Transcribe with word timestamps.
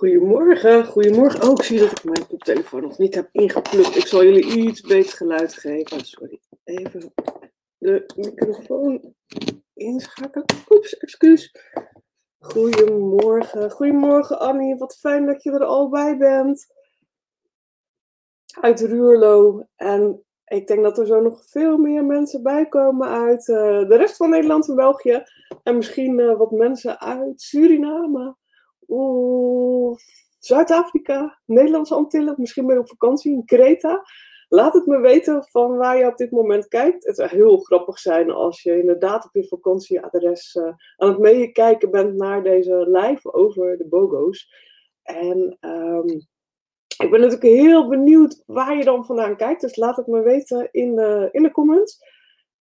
Goedemorgen, 0.00 0.86
goedemorgen. 0.86 1.42
Oh, 1.42 1.50
ik 1.50 1.62
zie 1.62 1.78
dat 1.78 1.90
ik 1.90 2.04
mijn 2.04 2.26
koptelefoon 2.26 2.82
nog 2.82 2.98
niet 2.98 3.14
heb 3.14 3.28
ingeplukt. 3.32 3.96
Ik 3.96 4.06
zal 4.06 4.24
jullie 4.24 4.44
iets 4.44 4.80
beter 4.80 5.16
geluid 5.16 5.54
geven. 5.54 6.04
Sorry, 6.04 6.40
even 6.64 7.12
de 7.78 8.04
microfoon 8.16 9.14
inschakelen. 9.74 10.46
Oeps, 10.70 10.96
excuus. 10.96 11.54
Goedemorgen, 12.38 13.70
goedemorgen 13.70 14.38
Annie. 14.38 14.76
Wat 14.76 14.98
fijn 14.98 15.26
dat 15.26 15.42
je 15.42 15.50
er 15.50 15.64
al 15.64 15.88
bij 15.88 16.16
bent. 16.16 16.66
Uit 18.60 18.80
Ruurlo. 18.80 19.66
En 19.76 20.24
ik 20.44 20.66
denk 20.66 20.82
dat 20.82 20.98
er 20.98 21.06
zo 21.06 21.20
nog 21.20 21.44
veel 21.46 21.78
meer 21.78 22.04
mensen 22.04 22.42
bij 22.42 22.68
komen 22.68 23.08
uit 23.08 23.48
uh, 23.48 23.88
de 23.88 23.96
rest 23.96 24.16
van 24.16 24.30
Nederland 24.30 24.68
en 24.68 24.74
België. 24.74 25.22
En 25.62 25.76
misschien 25.76 26.18
uh, 26.18 26.36
wat 26.38 26.50
mensen 26.50 27.00
uit 27.00 27.40
Suriname. 27.40 28.38
Oeh, 28.90 29.96
Zuid-Afrika, 30.38 31.38
Nederlandse 31.46 31.94
Antillen, 31.94 32.34
misschien 32.38 32.66
ben 32.66 32.74
je 32.74 32.80
op 32.80 32.88
vakantie 32.88 33.32
in 33.32 33.44
Kreta. 33.44 34.02
Laat 34.48 34.74
het 34.74 34.86
me 34.86 35.00
weten 35.00 35.44
van 35.50 35.76
waar 35.76 35.98
je 35.98 36.06
op 36.06 36.16
dit 36.16 36.30
moment 36.30 36.68
kijkt. 36.68 37.06
Het 37.06 37.16
zou 37.16 37.28
heel 37.28 37.58
grappig 37.58 37.98
zijn 37.98 38.30
als 38.30 38.62
je 38.62 38.80
inderdaad 38.80 39.24
op 39.24 39.34
je 39.34 39.48
vakantieadres 39.48 40.54
uh, 40.54 40.64
aan 40.96 41.08
het 41.08 41.18
meekijken 41.18 41.90
bent 41.90 42.16
naar 42.16 42.42
deze 42.42 42.90
live 42.90 43.32
over 43.32 43.78
de 43.78 43.86
BOGO's. 43.88 44.54
En 45.02 45.56
um, 45.60 46.06
ik 47.02 47.10
ben 47.10 47.20
natuurlijk 47.20 47.42
heel 47.42 47.88
benieuwd 47.88 48.42
waar 48.46 48.76
je 48.76 48.84
dan 48.84 49.04
vandaan 49.04 49.36
kijkt. 49.36 49.60
Dus 49.60 49.76
laat 49.76 49.96
het 49.96 50.06
me 50.06 50.22
weten 50.22 50.68
in 50.70 50.96
de, 50.96 51.28
in 51.32 51.42
de 51.42 51.50
comments. 51.50 51.98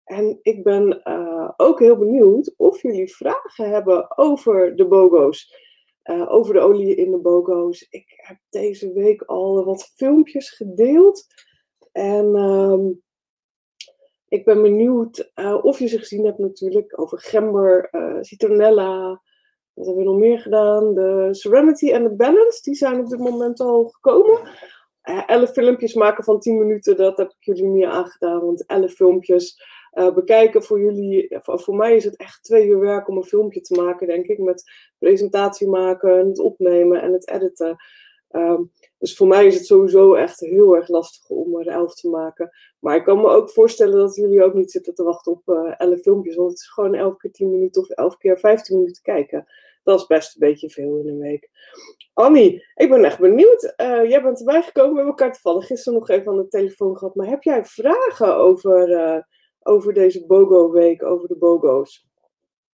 En 0.03 0.39
ik 0.41 0.64
ben 0.64 1.02
uh, 1.03 1.50
ook 1.58 1.80
heel 1.80 1.98
benieuwd 1.98 2.53
of 2.58 2.81
jullie 2.81 3.16
vragen 3.16 3.70
hebben 3.70 4.17
over 4.17 4.75
de 4.75 4.88
BOGO's. 4.88 5.67
Uh, 6.09 6.31
over 6.31 6.54
de 6.54 6.59
olie 6.59 6.95
in 6.95 7.12
de 7.12 7.18
BOGO's. 7.18 7.88
Ik 7.90 8.13
heb 8.16 8.38
deze 8.50 8.94
week 8.94 9.22
al 9.22 9.66
wat 9.66 9.92
filmpjes 9.95 10.50
gedeeld. 10.50 11.25
En 11.92 12.36
um, 12.36 13.02
ik 14.28 14.45
ben 14.45 14.61
benieuwd 14.61 15.31
uh, 15.36 15.66
of 15.66 15.80
je 15.80 15.88
ze 15.88 15.98
gezien 15.98 16.25
hebt 16.25 16.38
natuurlijk. 16.38 17.00
Over 17.00 17.20
gember, 17.20 17.89
citronella. 18.22 19.22
Wat 19.73 19.86
hebben 19.86 20.03
we 20.03 20.09
nog 20.09 20.20
meer 20.20 20.39
gedaan? 20.39 20.94
De 20.94 21.28
Serenity 21.31 21.92
en 21.92 22.03
de 22.03 22.16
Balance. 22.16 22.61
Die 22.61 22.76
zijn 22.76 23.00
op 23.00 23.09
dit 23.09 23.20
moment 23.20 23.59
al 23.59 23.88
gekomen. 23.88 24.39
Elf 25.26 25.52
filmpjes 25.52 25.94
maken 25.94 26.23
van 26.23 26.39
10 26.39 26.58
minuten. 26.58 26.98
Dat 26.98 27.17
heb 27.17 27.30
ik 27.30 27.44
jullie 27.45 27.67
niet 27.67 27.86
aangedaan. 27.86 28.39
Want 28.45 28.66
elf 28.66 28.92
filmpjes 28.92 29.64
uh, 29.94 30.14
bekijken 30.14 30.64
voor 30.64 30.80
jullie. 30.80 31.38
Voor, 31.42 31.76
mij 31.76 31.95
is 31.95 32.04
het 32.04 32.16
echt 32.16 32.44
twee 32.44 32.68
uur 32.68 32.80
werk 32.80 33.08
om 33.08 33.18
een 33.18 33.23
filmpje 33.23 33.62
te 33.62 33.82
maken, 33.82 34.08
denk 34.08 34.26
ik. 34.26 34.40
Met 34.40 34.72
presentatie 34.98 35.68
maken, 35.68 36.28
het 36.28 36.40
opnemen 36.40 37.02
en 37.02 37.14
het 37.14 37.30
editen. 37.30 37.78
Um, 38.32 38.72
dus 38.98 39.16
voor 39.16 39.28
mij 39.28 39.45
is 39.45 39.56
het 39.56 39.66
sowieso 39.66 40.14
echt 40.14 40.40
heel 40.40 40.76
erg 40.76 40.88
lastig 40.88 41.30
om 41.30 41.60
er 41.60 41.67
elf 41.67 41.95
te 41.95 42.10
maken. 42.10 42.50
Maar 42.80 42.95
ik 42.95 43.04
kan 43.04 43.22
me 43.22 43.28
ook 43.28 43.50
voorstellen 43.50 43.98
dat 43.98 44.16
jullie 44.16 44.44
ook 44.44 44.54
niet 44.54 44.72
zitten 44.72 44.95
te 44.95 45.04
wachten 45.04 45.32
op 45.32 45.42
uh, 45.45 45.73
elf 45.78 46.02
filmpjes. 46.02 46.36
Want 46.36 46.50
het 46.50 46.60
is 46.60 46.67
gewoon 46.67 46.95
elf 46.95 47.17
keer 47.17 47.32
10 47.32 47.50
minuten 47.50 47.82
of 47.82 47.90
elf 47.90 48.17
keer 48.17 48.40
15 48.40 48.78
minuten 48.78 49.04
kijken. 49.04 49.48
Dat 49.84 50.00
is 50.00 50.08
best 50.08 50.34
een 50.34 50.48
beetje 50.48 50.70
veel 50.70 50.98
in 50.98 51.08
een 51.08 51.20
week. 51.20 51.50
Annie, 52.14 52.66
ik 52.76 52.90
ben 52.90 53.04
echt 53.04 53.20
benieuwd. 53.20 53.73
Uh, 53.78 54.10
jij 54.10 54.22
bent 54.22 54.40
erbij 54.40 54.62
gekomen. 54.62 54.92
We 54.92 54.98
hebben 54.98 55.16
elkaar 55.17 55.34
toevallig 55.34 55.66
gisteren 55.66 56.00
nog 56.00 56.10
even 56.10 56.32
aan 56.32 56.38
de 56.38 56.48
telefoon 56.48 56.98
gehad. 56.98 57.16
Maar 57.16 57.28
heb 57.28 57.44
jij 57.44 57.66
vragen 57.66 58.36
over, 58.36 58.90
over 59.63 59.93
deze 59.93 60.25
BOGO-week, 60.25 61.03
over 61.03 61.27
de 61.27 61.38
BOGO's? 61.38 62.07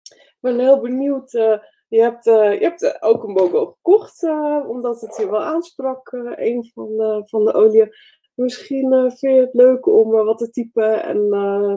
Ik 0.03 0.37
ben 0.39 0.59
heel 0.59 0.79
benieuwd. 0.79 1.33
Uh, 1.33 1.57
je 1.87 2.01
hebt, 2.01 2.23
je 2.23 2.57
hebt 2.59 3.01
ook 3.01 3.23
een 3.23 3.33
BOGO 3.33 3.65
gekocht, 3.65 4.23
omdat 4.67 5.01
het 5.01 5.17
je 5.17 5.29
wel 5.29 5.43
aansprak, 5.43 6.11
een 6.35 6.71
van 6.73 6.97
de, 6.97 7.21
van 7.25 7.45
de 7.45 7.53
olie. 7.53 7.89
Misschien 8.33 8.89
vind 8.91 9.19
je 9.19 9.29
het 9.29 9.53
leuk 9.53 9.85
om 9.85 10.11
wat 10.11 10.37
te 10.37 10.49
typen 10.49 11.03
en 11.03 11.29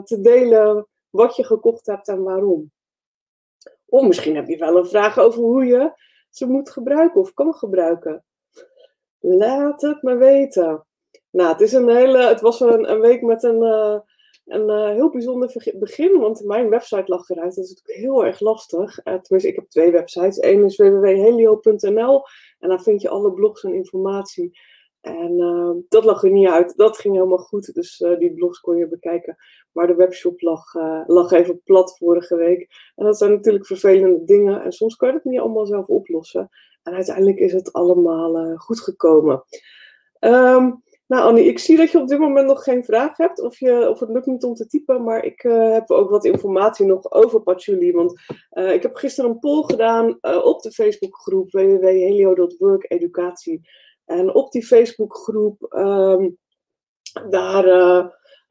te 0.05 0.21
delen 0.21 0.87
wat 1.09 1.35
je 1.35 1.43
gekocht 1.43 1.85
hebt 1.85 2.07
en 2.07 2.23
waarom. 2.23 2.71
Of 3.85 4.07
misschien 4.07 4.35
heb 4.35 4.47
je 4.47 4.57
wel 4.57 4.77
een 4.77 4.87
vraag 4.87 5.17
over 5.17 5.41
hoe 5.41 5.65
je 5.65 5.91
ze 6.29 6.47
moet 6.47 6.69
gebruiken 6.69 7.21
of 7.21 7.33
kan 7.33 7.53
gebruiken. 7.53 8.23
Laat 9.19 9.81
het 9.81 10.01
me 10.01 10.15
weten. 10.15 10.85
Nou, 11.29 11.51
het, 11.51 11.61
is 11.61 11.73
een 11.73 11.89
hele, 11.89 12.17
het 12.17 12.41
was 12.41 12.59
een, 12.59 12.91
een 12.91 12.99
week 12.99 13.21
met 13.21 13.43
een, 13.43 14.03
een 14.49 14.69
uh, 14.69 14.89
heel 14.89 15.09
bijzonder 15.09 15.73
begin, 15.75 16.19
want 16.19 16.43
mijn 16.43 16.69
website 16.69 17.03
lag 17.05 17.29
eruit. 17.29 17.55
Dat 17.55 17.63
is 17.63 17.69
natuurlijk 17.69 17.99
heel 17.99 18.25
erg 18.25 18.39
lastig. 18.39 19.05
Uh, 19.05 19.13
tenminste, 19.13 19.49
ik 19.49 19.55
heb 19.55 19.69
twee 19.69 19.91
websites. 19.91 20.43
Eén 20.43 20.63
is 20.63 20.75
www.helio.nl 20.75 22.23
en 22.59 22.69
daar 22.69 22.81
vind 22.81 23.01
je 23.01 23.09
alle 23.09 23.33
blogs 23.33 23.63
en 23.63 23.73
informatie. 23.73 24.59
En 25.01 25.39
uh, 25.39 25.71
dat 25.89 26.03
lag 26.03 26.23
er 26.23 26.31
niet 26.31 26.47
uit. 26.47 26.77
Dat 26.77 26.97
ging 26.97 27.13
helemaal 27.13 27.37
goed. 27.37 27.73
Dus 27.73 27.97
die 28.19 28.33
blogs 28.33 28.59
kon 28.59 28.77
je 28.77 28.87
bekijken. 28.87 29.35
Maar 29.71 29.87
de 29.87 29.95
webshop 29.95 30.41
lag, 30.41 30.73
lag 31.07 31.31
even 31.31 31.61
plat 31.63 31.97
vorige 31.97 32.35
week. 32.35 32.67
En 32.95 33.05
dat 33.05 33.17
zijn 33.17 33.31
natuurlijk 33.31 33.65
vervelende 33.65 34.23
dingen. 34.23 34.63
En 34.63 34.71
soms 34.71 34.95
kan 34.95 35.09
je 35.09 35.15
het 35.15 35.23
niet 35.23 35.39
allemaal 35.39 35.65
zelf 35.65 35.87
oplossen. 35.87 36.49
En 36.83 36.93
uiteindelijk 36.93 37.37
is 37.37 37.53
het 37.53 37.73
allemaal 37.73 38.55
goed 38.57 38.79
gekomen. 38.79 39.43
Um, 40.19 40.83
nou, 41.09 41.23
Annie, 41.23 41.45
ik 41.45 41.59
zie 41.59 41.77
dat 41.77 41.91
je 41.91 41.99
op 41.99 42.07
dit 42.07 42.19
moment 42.19 42.47
nog 42.47 42.63
geen 42.63 42.83
vraag 42.83 43.17
hebt. 43.17 43.41
Of, 43.41 43.59
je, 43.59 43.89
of 43.89 43.99
het 43.99 44.09
lukt 44.09 44.25
niet 44.25 44.43
om 44.43 44.53
te 44.53 44.67
typen. 44.67 45.03
Maar 45.03 45.25
ik 45.25 45.41
heb 45.41 45.91
ook 45.91 46.09
wat 46.09 46.25
informatie 46.25 46.85
nog 46.85 47.11
over 47.11 47.41
Patchouli. 47.41 47.91
Want 47.91 48.11
ik 48.49 48.83
heb 48.83 48.95
gisteren 48.95 49.29
een 49.29 49.39
poll 49.39 49.63
gedaan 49.63 50.17
op 50.43 50.61
de 50.61 50.71
Facebookgroep 50.71 51.51
www.helio.work 51.51 52.85
educatie. 52.91 53.69
En 54.05 54.33
op 54.33 54.51
die 54.51 54.65
Facebookgroep, 54.65 55.73
um, 55.73 56.37
daar, 57.29 57.65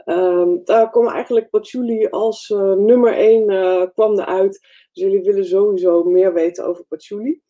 um, 0.05 0.65
daar 0.65 0.91
kwam 0.91 1.09
eigenlijk 1.09 1.51
Patchouli 1.51 2.07
als 2.07 2.49
nummer 2.77 3.13
1 3.13 3.51
uh, 3.51 3.83
kwam 3.95 4.19
eruit. 4.19 4.61
Dus 4.93 5.03
jullie 5.03 5.23
willen 5.23 5.47
sowieso 5.47 6.05
meer 6.05 6.33
weten 6.33 6.67
over 6.67 6.85
Patchouli. 6.85 7.41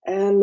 En 0.00 0.38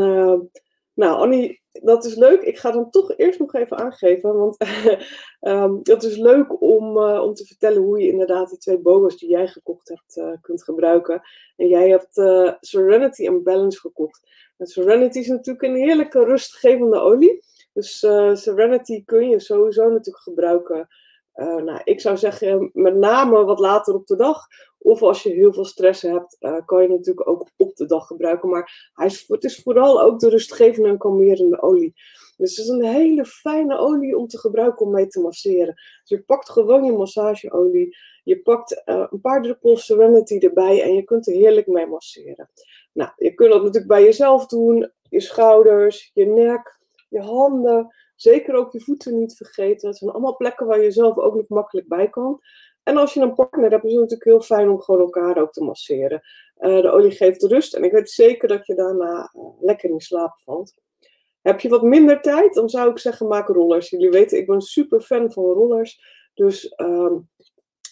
nou, 0.94 1.18
Annie, 1.18 1.64
dat 1.84 2.06
is 2.06 2.16
leuk. 2.16 2.42
Ik 2.42 2.58
ga 2.58 2.72
dan 2.72 2.90
toch 2.90 3.18
eerst 3.18 3.40
nog 3.40 3.54
even 3.54 3.78
aangeven, 3.78 4.38
want 4.38 4.58
um, 5.42 5.84
dat 5.84 6.04
is 6.04 6.18
leuk 6.18 6.62
om, 6.62 6.98
uh, 6.98 7.22
om 7.22 7.34
te 7.34 7.46
vertellen 7.46 7.82
hoe 7.82 8.00
je 8.00 8.12
inderdaad 8.12 8.50
die 8.50 8.58
twee 8.58 8.80
boga's 8.80 9.18
die 9.18 9.30
jij 9.30 9.48
gekocht 9.48 9.90
hebt 9.90 10.18
uh, 10.18 10.32
kunt 10.42 10.64
gebruiken. 10.64 11.22
En 11.56 11.68
jij 11.68 11.90
hebt 11.90 12.18
uh, 12.18 12.52
Serenity 12.60 13.26
en 13.26 13.44
Balance 13.44 13.80
gekocht. 13.80 14.22
En 14.58 14.68
Serenity 14.68 15.20
is 15.20 15.28
natuurlijk 15.28 15.66
een 15.66 15.76
heerlijke 15.76 16.24
rustgevende 16.24 17.00
olie. 17.00 17.44
Dus 17.74 18.00
Serenity 18.34 19.04
kun 19.06 19.30
je 19.30 19.40
sowieso 19.40 19.90
natuurlijk 19.90 20.24
gebruiken. 20.24 20.88
nou, 21.36 21.82
ik 21.84 22.02
zou 22.02 22.18
zeggen, 22.18 22.70
met 22.74 22.96
name 22.96 23.44
wat 23.44 23.60
later 23.60 23.94
op 23.94 24.08
de 24.08 24.16
dag. 24.16 24.48
Of 24.86 25.02
als 25.02 25.24
je 25.24 25.30
heel 25.30 25.54
veel 25.54 25.66
stress 25.66 26.02
hebt, 26.02 26.38
uh, 26.40 26.58
kan 26.66 26.82
je 26.82 26.88
natuurlijk 26.88 27.28
ook 27.28 27.50
op 27.58 27.76
de 27.76 27.86
dag 27.86 28.08
gebruiken. 28.08 28.50
Maar 28.50 28.92
hij 28.94 29.12
het 29.28 29.44
is 29.44 29.62
vooral 29.62 30.02
ook 30.02 30.20
de 30.20 30.30
rustgevende 30.30 30.90
en 30.90 30.98
kalmerende 30.98 31.62
olie. 31.62 31.94
Dus 32.38 32.56
het 32.56 32.66
is 32.66 32.68
een 32.68 32.84
hele 32.84 33.26
fijne 33.26 33.78
olie 33.78 34.18
om 34.18 34.28
te 34.28 34.38
gebruiken 34.38 34.86
om 34.86 34.92
mee 34.92 35.08
te 35.08 35.20
masseren. 35.20 35.74
Dus 35.74 36.10
je 36.10 36.22
pakt 36.22 36.50
gewoon 36.50 36.84
je 36.84 36.92
massageolie. 36.92 37.98
Je 38.24 38.42
pakt 38.42 38.82
uh, 38.86 39.06
een 39.10 39.22
paar 39.22 39.42
druppels 39.42 39.86
Serenity 39.86 40.38
erbij 40.38 40.84
en 40.84 40.94
je 40.94 41.04
kunt 41.04 41.28
er 41.28 41.34
heerlijk 41.34 41.68
mee 41.68 41.88
masseren. 41.88 42.50
Nou, 42.94 43.12
je 43.18 43.34
kunt 43.34 43.52
dat 43.52 43.64
natuurlijk 43.64 43.94
bij 43.94 44.04
jezelf 44.04 44.46
doen. 44.46 44.92
Je 45.10 45.22
schouders, 45.22 46.12
je 46.14 46.26
nek, 46.26 46.80
je 47.10 47.20
handen. 47.20 47.96
Zeker 48.16 48.56
ook 48.56 48.72
je 48.72 48.82
voeten 48.82 49.20
niet 49.20 49.38
vergeten. 49.38 49.90
Dat 49.90 49.98
zijn 49.98 50.12
allemaal 50.12 50.36
plekken 50.36 50.68
waar 50.68 50.82
je 50.82 50.92
zelf 50.92 51.18
ook 51.18 51.36
nog 51.36 51.50
makkelijk 51.50 51.88
bij 51.88 52.10
kan. 52.10 52.40
En 52.86 52.98
als 52.98 53.14
je 53.14 53.20
een 53.22 53.34
partner 53.34 53.72
hebt, 53.72 53.84
is 53.84 53.92
het 53.92 54.00
natuurlijk 54.00 54.30
heel 54.30 54.42
fijn 54.42 54.70
om 54.70 54.82
gewoon 54.82 55.02
elkaar 55.02 55.38
ook 55.38 55.52
te 55.52 55.64
masseren. 55.64 56.22
Uh, 56.60 56.82
de 56.82 56.92
olie 56.92 57.12
geeft 57.12 57.44
rust 57.44 57.74
en 57.74 57.84
ik 57.84 57.92
weet 57.92 58.10
zeker 58.10 58.48
dat 58.48 58.66
je 58.66 58.76
daarna 58.76 59.32
uh, 59.34 59.44
lekker 59.60 59.90
in 59.90 60.00
slaap 60.00 60.40
valt. 60.44 60.74
Heb 61.42 61.60
je 61.60 61.70
wat 61.70 61.84
minder 61.84 62.22
tijd, 62.22 62.54
dan 62.54 62.70
zou 62.70 62.90
ik 62.90 63.00
zeggen 63.00 63.28
maak 63.28 63.48
rollers. 63.48 63.90
Jullie 63.90 64.10
weten, 64.10 64.38
ik 64.38 64.48
ben 64.48 64.62
super 64.62 65.02
fan 65.02 65.32
van 65.32 65.44
rollers. 65.44 66.00
Dus 66.34 66.74
um, 66.78 67.30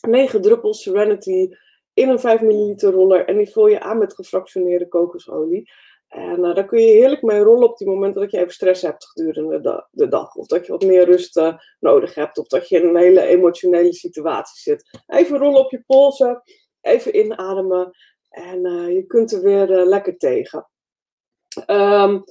9 0.07 0.41
druppels 0.41 0.81
Serenity 0.81 1.49
in 1.93 2.09
een 2.09 2.19
5 2.19 2.41
ml 2.41 2.75
roller 2.79 3.25
en 3.25 3.37
die 3.37 3.49
vul 3.49 3.67
je 3.67 3.79
aan 3.79 3.97
met 3.97 4.13
gefractioneerde 4.13 4.87
kokosolie. 4.87 5.71
En 6.13 6.39
uh, 6.39 6.55
daar 6.55 6.65
kun 6.65 6.79
je 6.79 6.91
heerlijk 6.91 7.21
mee 7.21 7.39
rollen 7.39 7.69
op 7.69 7.77
die 7.77 7.87
momenten 7.87 8.21
dat 8.21 8.31
je 8.31 8.37
even 8.37 8.53
stress 8.53 8.81
hebt 8.81 9.05
gedurende 9.05 9.85
de, 9.91 10.07
dag. 10.07 10.35
Of 10.35 10.47
dat 10.47 10.65
je 10.65 10.71
wat 10.71 10.83
meer 10.83 11.05
rust 11.05 11.37
uh, 11.37 11.57
nodig 11.79 12.15
hebt. 12.15 12.37
Of 12.37 12.47
dat 12.47 12.69
je 12.69 12.81
in 12.81 12.87
een 12.87 12.95
hele 12.95 13.21
emotionele 13.21 13.93
situatie 13.93 14.61
zit. 14.61 14.99
Even 15.07 15.37
rollen 15.37 15.59
op 15.59 15.71
je 15.71 15.83
polsen. 15.85 16.41
Even 16.81 17.17
inademen. 17.17 17.91
En 18.29 18.65
uh, 18.65 18.93
je 18.93 19.05
kunt 19.05 19.31
er 19.31 19.41
weer 19.41 19.67
lekker 19.67 20.17
tegen. 20.17 20.69
Um, 21.67 22.23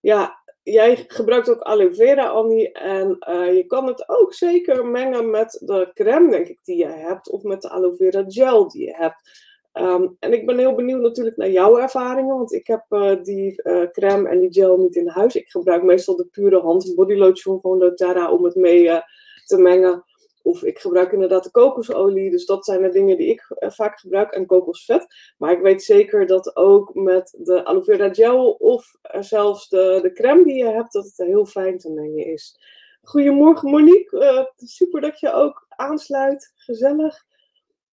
ja, 0.00 0.38
jij 0.62 1.04
gebruikt 1.08 1.50
ook 1.50 1.60
aloe 1.60 1.94
vera, 1.94 2.28
Annie. 2.28 2.72
En 2.72 3.18
je 3.54 3.64
kan 3.66 3.86
het 3.86 4.08
ook 4.08 4.34
zeker 4.34 4.86
mengen 4.86 5.30
met 5.30 5.62
de 5.64 5.90
crème, 5.94 6.30
denk 6.30 6.46
ik, 6.46 6.58
die 6.62 6.76
je 6.76 6.86
hebt. 6.86 7.30
Of 7.30 7.42
met 7.42 7.62
de 7.62 7.68
aloe 7.68 7.96
vera 7.96 8.24
gel 8.26 8.68
die 8.68 8.86
je 8.86 8.94
hebt. 8.94 9.49
Ehm, 9.72 10.06
en 10.18 10.32
ik 10.32 10.46
ben 10.46 10.58
heel 10.58 10.74
benieuwd 10.74 11.00
natuurlijk 11.00 11.36
naar 11.36 11.50
jouw 11.50 11.78
ervaringen, 11.78 12.36
want 12.36 12.52
ik 12.52 12.66
heb 12.66 12.84
die 13.22 13.62
crème 13.92 14.28
en 14.28 14.40
die 14.40 14.52
gel 14.52 14.76
niet 14.76 14.96
in 14.96 15.08
huis. 15.08 15.36
Ik 15.36 15.50
gebruik 15.50 15.82
meestal 15.82 16.16
de 16.16 16.26
pure 16.26 16.60
hand 16.60 16.92
body 16.94 17.14
lotion 17.14 17.60
van 17.60 17.78
doTERRA 17.78 18.32
om 18.32 18.44
het 18.44 18.54
mee 18.54 19.00
te 19.44 19.58
mengen. 19.58 20.04
Of 20.42 20.62
ik 20.62 20.78
gebruik 20.78 21.12
inderdaad 21.12 21.44
de 21.44 21.50
kokosolie. 21.50 22.30
Dus 22.30 22.46
dat 22.46 22.64
zijn 22.64 22.82
de 22.82 22.88
dingen 22.88 23.16
die 23.16 23.28
ik 23.28 23.46
eh, 23.48 23.70
vaak 23.70 24.00
gebruik. 24.00 24.32
En 24.32 24.46
kokosvet. 24.46 25.06
Maar 25.38 25.52
ik 25.52 25.60
weet 25.60 25.82
zeker 25.82 26.26
dat 26.26 26.56
ook 26.56 26.94
met 26.94 27.36
de 27.38 27.64
aloe 27.64 27.84
vera 27.84 28.14
gel 28.14 28.50
of 28.50 28.94
zelfs 29.20 29.68
de, 29.68 29.98
de 30.02 30.12
crème 30.12 30.44
die 30.44 30.54
je 30.54 30.70
hebt, 30.70 30.92
dat 30.92 31.04
het 31.04 31.26
heel 31.26 31.46
fijn 31.46 31.78
te 31.78 31.92
mengen 31.92 32.26
is. 32.26 32.60
Goedemorgen 33.02 33.70
Monique. 33.70 34.52
Super 34.56 35.00
dat 35.00 35.20
je 35.20 35.32
ook 35.32 35.66
aansluit. 35.68 36.52
Gezellig. 36.56 37.28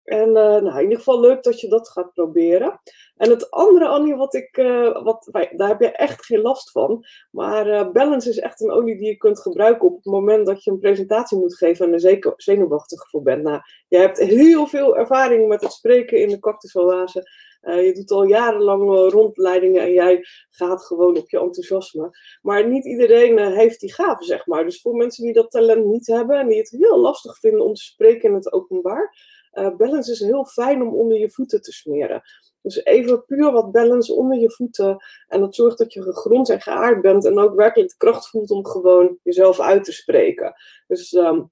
En 0.06 0.28
uh, 0.28 0.34
nou, 0.34 0.75
in 0.75 0.81
ieder 0.81 0.98
geval 0.98 1.19
leuk 1.19 1.44
dat 1.44 1.60
je 1.60 1.68
dat 1.68 1.90
gaat 1.90 2.13
proberen. 2.13 2.81
En 3.16 3.30
het 3.30 3.52
andere, 3.52 3.88
Annie, 3.88 4.16
wat 4.16 4.34
ik, 4.34 4.57
uh, 4.57 5.04
wat, 5.04 5.30
daar 5.31 5.68
heb 5.68 5.80
je 5.80 5.92
echt 5.92 6.25
geen 6.25 6.42
last 6.42 6.72
van. 6.72 7.06
Maar 7.31 7.68
uh, 7.68 7.92
Balance 7.92 8.30
is 8.30 8.40
echt 8.40 8.62
een 8.62 8.72
olie 8.72 8.98
die 8.98 9.07
je 9.07 9.18
kunt 9.18 9.42
gebruiken 9.42 9.88
op 9.88 9.96
het 9.96 10.06
moment 10.06 10.46
dat 10.46 10.63
je 10.63 10.72
een 10.72 10.80
presentatie 10.80 11.38
moet 11.38 11.57
geven 11.57 11.86
en 11.86 11.94
er 11.94 12.34
zenuwachtig 12.38 13.10
voor 13.10 13.22
bent. 13.22 13.44
Nou, 13.44 13.62
je 13.88 13.98
hebt 13.98 14.19
heel 14.19 14.68
veel 14.68 14.98
ervaring 14.98 15.48
met 15.48 15.62
het 15.62 15.72
spreken 15.72 16.19
in 16.19 16.30
de 16.30 16.40
cactusoase. 16.40 17.30
je 17.62 17.94
doet 17.94 18.12
al 18.12 18.24
jarenlang 18.24 19.12
rondleidingen 19.12 19.81
en 19.81 19.92
jij 19.92 20.25
gaat 20.50 20.86
gewoon 20.86 21.18
op 21.18 21.30
je 21.30 21.40
enthousiasme. 21.40 22.18
Maar 22.42 22.68
niet 22.68 22.86
iedereen 22.86 23.40
heeft 23.40 23.80
die 23.80 23.94
gave, 23.94 24.24
zeg 24.24 24.46
maar. 24.46 24.63
Dus 24.63 24.81
voor 24.81 24.96
mensen 24.96 25.24
die 25.24 25.34
dat 25.34 25.51
talent 25.51 25.86
niet 25.86 26.08
hebben 26.08 26.40
en 26.40 26.48
die 26.48 26.58
het 26.58 26.69
heel 26.69 27.00
lastig 27.00 27.40
vinden 27.40 27.66
om 27.66 27.74
te 27.74 27.84
spreken 27.84 28.30
in 28.30 28.36
het 28.36 28.54
openbaar 28.54 29.13
uh, 29.56 29.75
balance 29.75 30.12
is 30.12 30.19
heel 30.19 30.46
fijn 30.46 30.81
om 30.81 30.94
onder 30.94 31.18
je 31.18 31.30
voeten 31.30 31.62
te 31.62 31.72
smeren. 31.72 32.22
Dus 32.62 32.84
even 32.84 33.25
puur 33.25 33.52
wat 33.52 33.72
balance 33.72 34.13
onder 34.13 34.38
je 34.38 34.52
voeten. 34.52 34.98
En 35.28 35.40
dat 35.40 35.56
zorgt 35.56 35.78
dat 35.78 35.94
je 35.94 36.02
gegrond 36.02 36.50
en 36.50 36.62
geaard 36.62 37.02
bent. 37.02 37.25
En 37.25 37.40
ook 37.40 37.56
werkelijk 37.56 37.90
de 37.90 37.98
kracht 37.98 38.30
voelt 38.30 38.52
om 38.52 38.66
gewoon 38.66 39.18
jezelf 39.24 39.60
uit 39.60 39.84
te 39.84 39.92
spreken. 39.92 40.54
Dus, 40.88 41.13
um, 41.13 41.52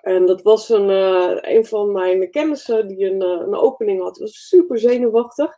en 0.00 0.26
dat 0.26 0.42
was 0.42 0.68
een, 0.68 0.88
uh, 0.88 1.36
een 1.40 1.66
van 1.66 1.92
mijn 1.92 2.30
kennissen 2.30 2.88
die 2.88 3.06
een, 3.06 3.22
uh, 3.22 3.46
een 3.46 3.54
opening 3.54 4.02
had. 4.02 4.18
was 4.18 4.48
super 4.48 4.78
zenuwachtig. 4.78 5.56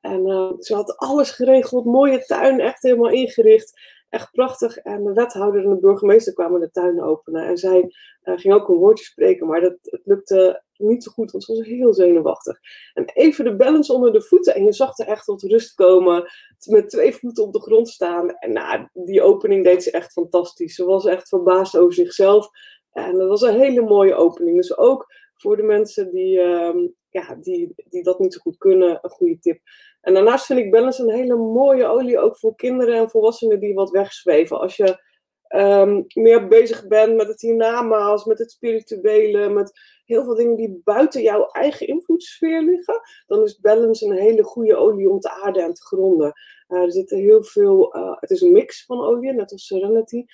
En 0.00 0.56
ze 0.58 0.74
had 0.74 0.96
alles 0.96 1.30
geregeld, 1.30 1.84
mooie 1.84 2.24
tuin, 2.24 2.60
echt 2.60 2.82
helemaal 2.82 3.10
ingericht. 3.10 3.80
Echt 4.10 4.30
prachtig. 4.30 4.76
En 4.76 5.04
de 5.04 5.12
wethouder 5.12 5.64
en 5.64 5.70
de 5.70 5.80
burgemeester 5.80 6.32
kwamen 6.32 6.60
de 6.60 6.70
tuin 6.70 7.02
openen. 7.02 7.46
En 7.46 7.56
zij 7.56 7.90
ging 8.22 8.54
ook 8.54 8.68
een 8.68 8.76
woordje 8.76 9.04
spreken, 9.04 9.46
maar 9.46 9.60
dat, 9.60 9.76
het 9.82 10.00
lukte 10.04 10.62
niet 10.76 11.04
zo 11.04 11.10
goed, 11.12 11.30
want 11.30 11.44
ze 11.44 11.56
was 11.56 11.66
heel 11.66 11.94
zenuwachtig. 11.94 12.58
En 12.94 13.04
even 13.04 13.44
de 13.44 13.56
balance 13.56 13.92
onder 13.92 14.12
de 14.12 14.22
voeten 14.22 14.54
en 14.54 14.64
je 14.64 14.72
zag 14.72 14.98
er 14.98 15.06
echt 15.06 15.24
tot 15.24 15.42
rust 15.42 15.74
komen, 15.74 16.30
met 16.66 16.90
twee 16.90 17.14
voeten 17.14 17.44
op 17.44 17.52
de 17.52 17.60
grond 17.60 17.88
staan. 17.88 18.30
En 18.30 18.52
nou, 18.52 18.88
die 18.92 19.22
opening 19.22 19.64
deed 19.64 19.82
ze 19.82 19.90
echt 19.90 20.12
fantastisch. 20.12 20.74
Ze 20.74 20.84
was 20.84 21.04
echt 21.04 21.28
verbaasd 21.28 21.76
over 21.76 21.94
zichzelf. 21.94 22.48
En 22.92 23.18
dat 23.18 23.28
was 23.28 23.42
een 23.42 23.58
hele 23.58 23.82
mooie 23.82 24.14
opening. 24.14 24.56
Dus 24.56 24.76
ook 24.76 25.06
voor 25.36 25.56
de 25.56 25.62
mensen 25.62 26.10
die, 26.10 26.40
ehm, 26.40 26.78
ja, 27.08 27.34
die, 27.40 27.72
die 27.88 28.02
dat 28.02 28.18
niet 28.18 28.34
zo 28.34 28.40
goed 28.40 28.56
kunnen, 28.56 28.98
een 29.02 29.10
goede 29.10 29.38
tip. 29.38 29.60
En 30.00 30.14
daarnaast 30.14 30.46
vind 30.46 30.58
ik 30.58 30.70
balance 30.70 31.02
een 31.02 31.14
hele 31.14 31.36
mooie 31.36 31.86
olie, 31.86 32.18
ook 32.18 32.38
voor 32.38 32.54
kinderen 32.54 32.94
en 32.94 33.10
volwassenen 33.10 33.60
die 33.60 33.74
wat 33.74 33.90
wegzweven. 33.90 34.60
Als 34.60 34.76
je 34.76 35.08
um, 35.56 36.04
meer 36.14 36.48
bezig 36.48 36.86
bent 36.86 37.16
met 37.16 37.28
het 37.28 37.40
hiernamaals, 37.40 38.24
met 38.24 38.38
het 38.38 38.50
spirituele, 38.50 39.48
met 39.48 39.72
heel 40.04 40.24
veel 40.24 40.34
dingen 40.34 40.56
die 40.56 40.80
buiten 40.84 41.22
jouw 41.22 41.46
eigen 41.46 41.86
invloedssfeer 41.86 42.62
liggen, 42.62 43.00
dan 43.26 43.42
is 43.42 43.60
Balance 43.60 44.06
een 44.06 44.18
hele 44.18 44.42
goede 44.42 44.76
olie 44.76 45.10
om 45.10 45.20
te 45.20 45.30
aarden 45.30 45.62
en 45.62 45.74
te 45.74 45.82
gronden. 45.82 46.32
Uh, 46.68 46.80
er 46.80 46.92
zitten 46.92 47.18
heel 47.18 47.44
veel, 47.44 47.96
uh, 47.96 48.16
het 48.20 48.30
is 48.30 48.40
een 48.40 48.52
mix 48.52 48.84
van 48.84 49.00
olie, 49.00 49.32
net 49.32 49.52
als 49.52 49.66
Serenity. 49.66 50.24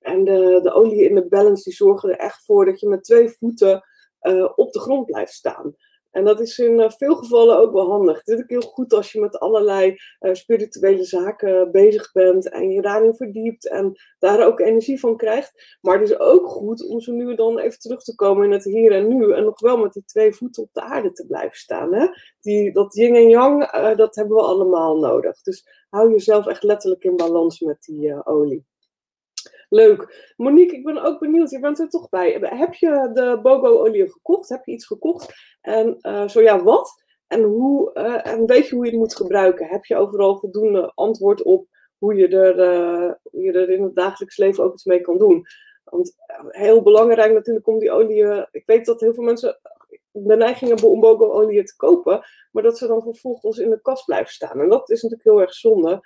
En 0.00 0.24
de, 0.24 0.60
de 0.62 0.72
olie 0.72 1.08
in 1.08 1.14
de 1.14 1.28
Balance 1.28 1.62
die 1.62 1.72
zorgen 1.72 2.10
er 2.10 2.18
echt 2.18 2.44
voor 2.44 2.64
dat 2.64 2.80
je 2.80 2.88
met 2.88 3.04
twee 3.04 3.28
voeten 3.28 3.84
uh, 4.22 4.52
op 4.56 4.72
de 4.72 4.80
grond 4.80 5.06
blijft 5.06 5.32
staan. 5.32 5.74
En 6.16 6.24
dat 6.24 6.40
is 6.40 6.58
in 6.58 6.80
eh, 6.80 6.90
veel 6.90 7.16
gevallen 7.16 7.58
ook 7.58 7.72
wel 7.72 7.90
handig. 7.90 8.16
Het 8.16 8.28
is 8.28 8.42
ook 8.42 8.48
heel 8.48 8.60
goed 8.60 8.92
als 8.92 9.12
je 9.12 9.20
met 9.20 9.38
allerlei 9.38 9.96
uh, 10.20 10.34
spirituele 10.34 11.04
zaken 11.04 11.72
bezig 11.72 12.12
bent 12.12 12.48
en 12.48 12.70
je 12.70 12.82
daarin 12.82 13.14
verdiept 13.14 13.68
en 13.68 13.92
daar 14.18 14.46
ook 14.46 14.60
energie 14.60 15.00
van 15.00 15.16
krijgt. 15.16 15.78
Maar 15.80 15.98
het 15.98 16.10
is 16.10 16.18
ook 16.18 16.48
goed 16.48 16.88
om 16.88 17.00
zo 17.00 17.12
nu 17.12 17.30
en 17.30 17.36
dan 17.36 17.58
even 17.58 17.78
terug 17.78 18.02
te 18.02 18.14
komen 18.14 18.44
in 18.44 18.52
het 18.52 18.64
hier 18.64 18.92
en 18.92 19.08
nu 19.08 19.32
en 19.32 19.44
nog 19.44 19.60
wel 19.60 19.76
met 19.76 19.92
die 19.92 20.04
twee 20.04 20.32
voeten 20.32 20.62
op 20.62 20.68
de 20.72 20.80
aarde 20.80 21.12
te 21.12 21.26
blijven 21.26 21.58
staan. 21.58 21.94
Hè? 21.94 22.06
Die, 22.40 22.72
dat 22.72 22.94
yin 22.94 23.14
en 23.14 23.28
yang, 23.28 23.74
uh, 23.74 23.96
dat 23.96 24.14
hebben 24.14 24.36
we 24.36 24.42
allemaal 24.42 24.98
nodig. 24.98 25.40
Dus 25.42 25.86
hou 25.88 26.10
jezelf 26.10 26.46
echt 26.46 26.62
letterlijk 26.62 27.04
in 27.04 27.16
balans 27.16 27.60
met 27.60 27.82
die 27.82 28.26
olie. 28.26 28.64
Leuk. 29.68 30.32
Monique, 30.36 30.76
ik 30.76 30.84
ben 30.84 31.02
ook 31.02 31.18
benieuwd. 31.18 31.50
Je 31.50 31.60
bent 31.60 31.78
er 31.78 31.88
toch 31.88 32.08
bij. 32.08 32.38
Heb 32.40 32.74
je 32.74 33.10
de 33.12 33.38
Bogo-olie 33.42 34.10
gekocht? 34.10 34.48
Heb 34.48 34.64
je 34.64 34.72
iets 34.72 34.86
gekocht? 34.86 35.34
En 35.60 35.98
uh, 36.00 36.28
zo 36.28 36.40
ja, 36.40 36.62
wat? 36.62 37.04
En, 37.26 37.42
hoe, 37.42 37.90
uh, 37.94 38.26
en 38.26 38.46
weet 38.46 38.68
je 38.68 38.74
hoe 38.74 38.84
je 38.84 38.90
het 38.90 39.00
moet 39.00 39.16
gebruiken? 39.16 39.66
Heb 39.66 39.84
je 39.84 39.96
overal 39.96 40.38
voldoende 40.38 40.92
antwoord 40.94 41.42
op 41.42 41.66
hoe 41.98 42.14
je, 42.14 42.28
er, 42.28 42.58
uh, 42.58 43.12
hoe 43.22 43.42
je 43.42 43.52
er 43.52 43.70
in 43.70 43.82
het 43.82 43.94
dagelijks 43.94 44.36
leven 44.36 44.64
ook 44.64 44.72
iets 44.72 44.84
mee 44.84 45.00
kan 45.00 45.18
doen? 45.18 45.46
Want 45.84 46.14
heel 46.48 46.82
belangrijk 46.82 47.32
natuurlijk 47.32 47.66
om 47.66 47.78
die 47.78 47.90
olie. 47.90 48.46
Ik 48.50 48.62
weet 48.66 48.86
dat 48.86 49.00
heel 49.00 49.14
veel 49.14 49.24
mensen 49.24 49.58
de 50.24 50.36
neiging 50.36 50.70
hebben 50.70 50.90
om 50.90 51.00
Bogo-olie 51.00 51.64
te 51.64 51.76
kopen, 51.76 52.24
maar 52.50 52.62
dat 52.62 52.78
ze 52.78 52.86
dan 52.86 53.02
vervolgens 53.02 53.58
in 53.58 53.70
de 53.70 53.80
kast 53.80 54.04
blijven 54.04 54.32
staan. 54.32 54.60
En 54.60 54.68
dat 54.68 54.90
is 54.90 55.02
natuurlijk 55.02 55.28
heel 55.28 55.40
erg 55.40 55.54
zonde. 55.54 56.00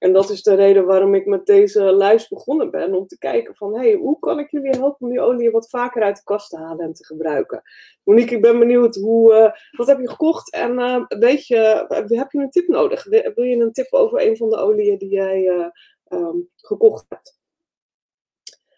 En 0.00 0.12
dat 0.12 0.30
is 0.30 0.42
de 0.42 0.54
reden 0.54 0.86
waarom 0.86 1.14
ik 1.14 1.26
met 1.26 1.46
deze 1.46 1.82
lijst 1.82 2.28
begonnen 2.28 2.70
ben. 2.70 2.94
Om 2.94 3.06
te 3.06 3.18
kijken 3.18 3.54
van, 3.54 3.78
hey, 3.78 3.94
hoe 3.94 4.18
kan 4.18 4.38
ik 4.38 4.50
jullie 4.50 4.70
helpen 4.70 5.00
om 5.00 5.08
die 5.08 5.20
olie 5.20 5.50
wat 5.50 5.70
vaker 5.70 6.02
uit 6.02 6.16
de 6.16 6.24
kast 6.24 6.50
te 6.50 6.56
halen 6.56 6.84
en 6.84 6.92
te 6.92 7.04
gebruiken? 7.04 7.62
Monique, 8.04 8.36
ik 8.36 8.42
ben 8.42 8.58
benieuwd, 8.58 8.96
hoe, 8.96 9.32
uh, 9.32 9.76
wat 9.76 9.86
heb 9.86 10.00
je 10.00 10.08
gekocht? 10.08 10.52
En 10.52 10.78
uh, 10.78 11.04
weet 11.06 11.46
je, 11.46 11.84
heb 12.08 12.32
je 12.32 12.38
een 12.38 12.50
tip 12.50 12.68
nodig? 12.68 13.04
Wil 13.04 13.44
je 13.44 13.56
een 13.56 13.72
tip 13.72 13.92
over 13.92 14.26
een 14.26 14.36
van 14.36 14.50
de 14.50 14.56
oliën 14.56 14.98
die 14.98 15.10
jij 15.10 15.70
um, 16.08 16.48
gekocht 16.56 17.06
hebt? 17.08 17.38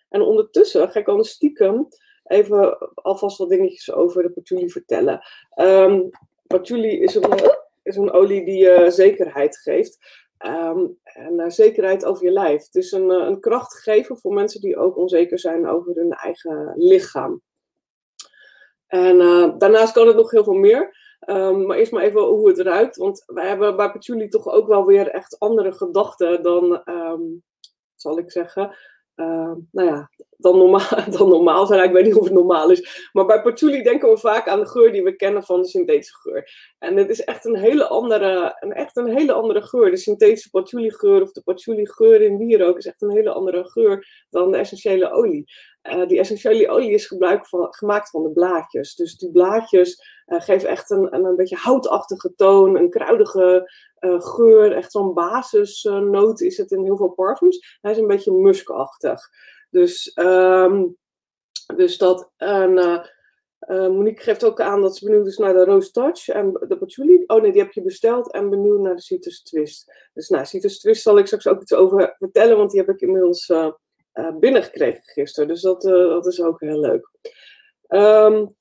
En 0.09 0.23
ondertussen 0.23 0.91
ga 0.91 1.01
ik 1.01 1.09
al 1.09 1.25
stiekem 1.25 1.89
even 2.25 2.79
alvast 2.95 3.39
wat 3.39 3.49
dingetjes 3.49 3.93
over 3.93 4.23
de 4.23 4.31
patchouli 4.31 4.71
vertellen. 4.71 5.21
Um, 5.57 6.09
is 6.47 7.15
een, 7.15 7.53
is 7.83 7.97
een 7.97 8.13
olie 8.13 8.45
die 8.45 8.59
je 8.59 8.91
zekerheid 8.91 9.59
geeft. 9.59 10.22
Um, 10.47 10.99
en 11.03 11.41
uh, 11.41 11.49
zekerheid 11.49 12.05
over 12.05 12.25
je 12.25 12.31
lijf. 12.31 12.65
Het 12.65 12.75
is 12.75 12.93
een, 12.93 13.11
uh, 13.11 13.27
een 13.27 13.41
krachtgever 13.41 14.19
voor 14.19 14.33
mensen 14.33 14.61
die 14.61 14.77
ook 14.77 14.97
onzeker 14.97 15.39
zijn 15.39 15.69
over 15.69 15.95
hun 15.95 16.13
eigen 16.13 16.73
lichaam. 16.77 17.43
En 18.87 19.17
uh, 19.17 19.59
daarnaast 19.59 19.93
kan 19.93 20.07
het 20.07 20.17
nog 20.17 20.31
heel 20.31 20.45
veel 20.45 20.53
meer. 20.53 20.97
Um, 21.29 21.67
maar 21.67 21.77
eerst 21.77 21.93
maar 21.93 22.03
even 22.03 22.23
hoe 22.23 22.49
het 22.49 22.59
ruikt. 22.59 22.97
Want 22.97 23.23
wij 23.27 23.49
hebben 23.49 23.77
bij 23.77 23.93
Patchouli 23.93 24.29
toch 24.29 24.47
ook 24.47 24.67
wel 24.67 24.87
weer 24.87 25.09
echt 25.09 25.39
andere 25.39 25.73
gedachten 25.73 26.43
dan, 26.43 26.83
um, 26.85 27.43
zal 27.95 28.19
ik 28.19 28.31
zeggen, 28.31 28.77
uh, 29.17 29.53
nou 29.71 29.89
ja, 29.89 30.11
dan 30.43 30.59
normaal, 30.59 30.89
dan 31.19 31.29
normaal 31.29 31.67
zijn. 31.67 31.85
Ik 31.85 31.93
weet 31.93 32.05
niet 32.05 32.15
of 32.15 32.25
het 32.25 32.33
normaal 32.33 32.71
is. 32.71 33.09
Maar 33.13 33.27
bij 33.27 33.43
patchouli 33.43 33.83
denken 33.83 34.09
we 34.09 34.19
vaak 34.19 34.49
aan 34.49 34.61
de 34.61 34.67
geur 34.67 34.93
die 34.93 35.03
we 35.03 35.17
kennen 35.17 35.45
van 35.45 35.61
de 35.61 35.69
synthetische 35.69 36.15
geur. 36.15 36.75
En 36.79 36.97
het 36.97 37.09
is 37.09 37.25
echt 37.25 37.45
een 37.45 37.57
hele 37.57 37.89
andere, 37.89 38.57
een, 38.61 38.73
echt 38.73 38.97
een 38.97 39.17
hele 39.17 39.33
andere 39.33 39.63
geur. 39.63 39.91
De 39.91 39.97
synthetische 39.97 40.51
patchouli 40.51 40.91
geur 40.91 41.23
of 41.23 41.33
de 41.33 41.43
patchouli 41.43 41.87
geur 41.87 42.21
in 42.21 42.39
wierook 42.39 42.79
is 42.79 42.87
echt 42.87 43.03
een 43.03 43.11
hele 43.11 43.33
andere 43.33 43.65
geur 43.65 44.27
dan 44.31 44.51
de 44.51 44.59
essentiële 44.59 45.11
olie. 45.11 45.45
Uh, 45.83 46.07
die 46.07 46.19
essentiële 46.19 46.69
olie 46.69 46.91
is 46.91 47.07
gebruik 47.07 47.47
van, 47.47 47.67
gemaakt 47.71 48.11
van 48.11 48.23
de 48.23 48.31
blaadjes. 48.31 48.95
Dus 48.95 49.17
die 49.17 49.31
blaadjes 49.31 50.03
uh, 50.27 50.41
geven 50.41 50.69
echt 50.69 50.91
een, 50.91 51.15
een, 51.15 51.25
een, 51.25 51.37
beetje 51.37 51.57
houtachtige 51.57 52.35
toon, 52.35 52.77
een 52.77 52.91
kruidige 52.91 53.73
uh, 54.01 54.21
geur. 54.21 54.73
Echt 54.73 54.93
zo'n 54.93 55.15
basisnoot 55.15 56.41
is 56.41 56.57
het 56.57 56.71
in 56.71 56.85
heel 56.85 56.97
veel 56.97 57.09
parfums. 57.09 57.79
Hij 57.81 57.93
is 57.93 57.99
een 57.99 58.07
beetje 58.07 58.33
muskachtig. 58.33 59.29
Dus, 59.71 60.13
um, 60.15 60.97
dus 61.77 61.99
dat. 61.99 62.31
Monique 63.67 64.23
geeft 64.23 64.45
ook 64.45 64.61
aan 64.61 64.81
dat 64.81 64.97
ze 64.97 65.05
benieuwd 65.05 65.27
is 65.27 65.39
naar 65.39 65.53
de 65.53 65.65
Rose 65.65 65.91
Touch 65.91 66.29
en 66.29 66.53
de 66.53 66.79
Patchouli. 66.79 67.25
Oh 67.27 67.43
nee, 67.43 67.53
die 67.53 67.61
heb 67.61 67.73
je 67.73 67.83
besteld 67.83 68.33
en 68.33 68.51
benieuwd 68.51 68.81
naar 68.81 68.95
de 68.95 69.03
Citrus 69.03 69.43
Twist. 69.43 70.09
Dus 70.15 70.29
nou, 70.29 70.45
Citrus 70.45 70.81
Twist 70.81 71.03
zal 71.03 71.19
ik 71.19 71.27
straks 71.27 71.47
ook 71.47 71.61
iets 71.61 71.75
over 71.75 72.17
vertellen, 72.19 72.57
want 72.57 72.71
die 72.71 72.81
heb 72.81 72.89
ik 72.89 73.01
inmiddels 73.01 73.53
binnengekregen 74.41 75.03
gisteren. 75.03 75.49
Dus 75.49 75.61
dat, 75.61 75.85
uh, 75.85 75.93
dat 75.93 76.27
is 76.27 76.43
ook 76.43 76.61
heel 76.61 76.81
leuk. 76.81 77.11
Um, 77.89 78.57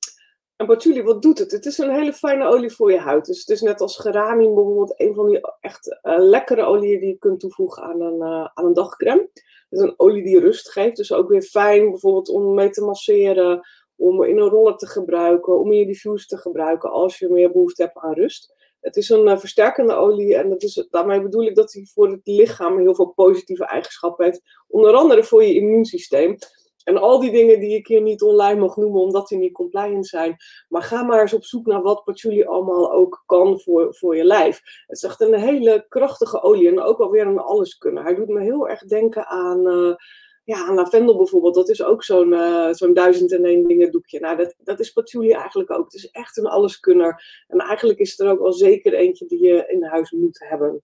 en 0.55 0.65
patchouli, 0.67 1.03
wat 1.03 1.21
doet 1.21 1.39
het? 1.39 1.51
Het 1.51 1.65
is 1.65 1.77
een 1.77 1.91
hele 1.91 2.13
fijne 2.13 2.45
olie 2.45 2.71
voor 2.71 2.91
je 2.91 2.99
huid. 2.99 3.25
Dus 3.25 3.39
het 3.39 3.49
is 3.49 3.61
net 3.61 3.81
als 3.81 3.97
geranium 3.97 4.55
bijvoorbeeld 4.55 4.99
een 4.99 5.13
van 5.13 5.27
die 5.27 5.39
echt 5.59 5.99
uh, 6.03 6.15
lekkere 6.17 6.63
oliën 6.63 6.99
die 6.99 7.09
je 7.09 7.17
kunt 7.17 7.39
toevoegen 7.39 7.83
aan 7.83 8.01
een, 8.01 8.23
aan 8.53 8.65
een 8.65 8.73
dagcreme. 8.73 9.29
Het 9.31 9.79
is 9.79 9.79
een 9.79 9.93
olie 9.97 10.23
die 10.23 10.39
rust 10.39 10.71
geeft. 10.71 10.97
Dus 10.97 11.13
ook 11.13 11.29
weer 11.29 11.41
fijn 11.41 11.89
bijvoorbeeld 11.89 12.29
om 12.29 12.53
mee 12.53 12.69
te 12.69 12.83
masseren. 12.83 13.67
om 13.95 14.23
in 14.23 14.37
een 14.37 14.49
roller 14.49 14.75
te 14.75 14.87
gebruiken, 14.87 15.59
om 15.59 15.71
in 15.71 15.77
je 15.77 15.85
diffuser 15.85 16.27
te 16.27 16.37
gebruiken 16.37 16.91
als 16.91 17.19
je 17.19 17.29
meer 17.29 17.51
behoefte 17.51 17.83
hebt 17.83 17.97
aan 17.97 18.13
rust. 18.13 18.60
Het 18.81 18.95
is 18.95 19.09
een 19.09 19.39
versterkende 19.39 19.93
olie 19.93 20.35
en 20.35 20.49
dat 20.49 20.63
is, 20.63 20.87
daarmee 20.89 21.21
bedoel 21.21 21.45
ik 21.45 21.55
dat 21.55 21.73
hij 21.73 21.87
voor 21.93 22.11
het 22.11 22.21
lichaam 22.23 22.79
heel 22.79 22.95
veel 22.95 23.13
positieve 23.15 23.65
eigenschappen 23.65 24.25
heeft. 24.25 24.41
Onder 24.67 24.93
andere 24.93 25.23
voor 25.23 25.43
je 25.43 25.53
immuunsysteem. 25.53 26.37
En 26.83 26.97
al 26.97 27.19
die 27.19 27.31
dingen 27.31 27.59
die 27.59 27.75
ik 27.75 27.87
hier 27.87 28.01
niet 28.01 28.21
online 28.21 28.59
mag 28.59 28.75
noemen, 28.75 29.01
omdat 29.01 29.27
die 29.27 29.37
niet 29.37 29.53
compliant 29.53 30.07
zijn. 30.07 30.35
Maar 30.69 30.83
ga 30.83 31.03
maar 31.03 31.21
eens 31.21 31.33
op 31.33 31.43
zoek 31.43 31.65
naar 31.65 31.81
wat 31.81 32.03
patchouli 32.03 32.43
allemaal 32.43 32.91
ook 32.91 33.23
kan 33.25 33.59
voor, 33.59 33.95
voor 33.95 34.15
je 34.15 34.23
lijf. 34.23 34.61
Het 34.87 34.97
is 34.97 35.03
echt 35.03 35.21
een 35.21 35.33
hele 35.33 35.85
krachtige 35.89 36.41
olie 36.41 36.67
en 36.67 36.81
ook 36.81 36.99
alweer 36.99 37.27
een 37.27 37.39
alles 37.39 37.77
kunnen. 37.77 38.03
Hij 38.03 38.15
doet 38.15 38.27
me 38.27 38.41
heel 38.41 38.69
erg 38.69 38.83
denken 38.83 39.25
aan, 39.25 39.67
uh, 39.67 39.95
ja, 40.43 40.73
lavendel 40.73 41.17
bijvoorbeeld. 41.17 41.55
Dat 41.55 41.69
is 41.69 41.83
ook 41.83 42.03
zo'n 42.03 42.31
uh, 42.31 42.73
zo'n 42.73 42.93
duizend 42.93 43.31
en 43.31 43.45
één 43.45 43.67
dingen 43.67 43.91
doekje. 43.91 44.19
Nou, 44.19 44.37
dat, 44.37 44.55
dat 44.57 44.79
is 44.79 44.91
patchouli 44.91 45.31
eigenlijk 45.31 45.71
ook. 45.71 45.83
Het 45.83 45.93
is 45.93 46.09
echt 46.09 46.37
een 46.37 46.47
alleskunner. 46.47 47.43
En 47.47 47.59
eigenlijk 47.59 47.99
is 47.99 48.19
er 48.19 48.29
ook 48.29 48.39
wel 48.39 48.53
zeker 48.53 48.93
eentje 48.93 49.25
die 49.25 49.43
je 49.43 49.65
in 49.67 49.83
huis 49.83 50.11
moet 50.11 50.39
hebben. 50.39 50.81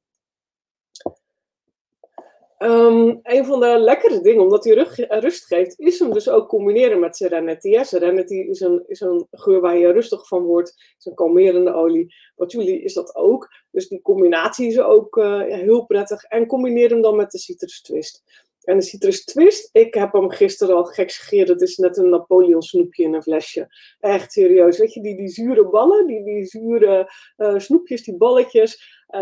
Um, 2.60 3.20
een 3.24 3.46
van 3.46 3.60
de 3.60 3.80
lekkere 3.80 4.22
dingen, 4.22 4.44
omdat 4.44 4.64
hij 4.64 4.74
rust 5.08 5.46
geeft, 5.46 5.80
is 5.80 6.00
hem 6.00 6.14
dus 6.14 6.30
ook 6.30 6.48
combineren 6.48 7.00
met 7.00 7.16
Serenity. 7.16 7.84
Serenity 7.84 8.36
is 8.36 8.60
een, 9.00 9.28
geur 9.32 9.62
waar 9.62 9.78
je 9.78 9.92
rustig 9.92 10.28
van 10.28 10.44
wordt. 10.44 10.70
Het 10.70 10.96
is 10.98 11.06
een 11.06 11.16
kalmerende 11.16 11.74
olie. 11.74 12.16
Patchouli 12.36 12.84
is 12.84 12.94
dat 12.94 13.16
ook. 13.16 13.48
Dus 13.72 13.88
die 13.88 14.02
combinatie 14.02 14.68
is 14.68 14.80
ook 14.80 15.18
uh, 15.18 15.42
heel 15.42 15.86
prettig. 15.86 16.24
En 16.24 16.48
combineer 16.48 16.90
hem 16.90 17.02
dan 17.02 17.16
met 17.16 17.32
de 17.32 17.38
citrus 17.38 17.82
twist. 17.82 18.47
En 18.68 18.78
de 18.78 18.84
citrus 18.84 19.24
twist, 19.24 19.70
ik 19.72 19.94
heb 19.94 20.14
hem 20.14 20.30
gisteren 20.30 20.76
al 20.76 20.84
geëxegeerd. 20.84 21.48
Het 21.48 21.62
is 21.62 21.78
net 21.78 21.98
een 21.98 22.10
Napoleon 22.10 22.62
snoepje 22.62 23.04
in 23.04 23.14
een 23.14 23.24
flesje. 23.24 23.68
Echt 24.00 24.32
serieus. 24.32 24.78
Weet 24.78 24.94
je, 24.94 25.02
die, 25.02 25.16
die 25.16 25.28
zure 25.28 25.70
ballen, 25.70 26.08
die, 26.08 26.24
die 26.24 26.46
zure 26.46 27.12
uh, 27.38 27.58
snoepjes, 27.58 28.04
die 28.04 28.18
balletjes. 28.18 29.04
Uh, 29.16 29.22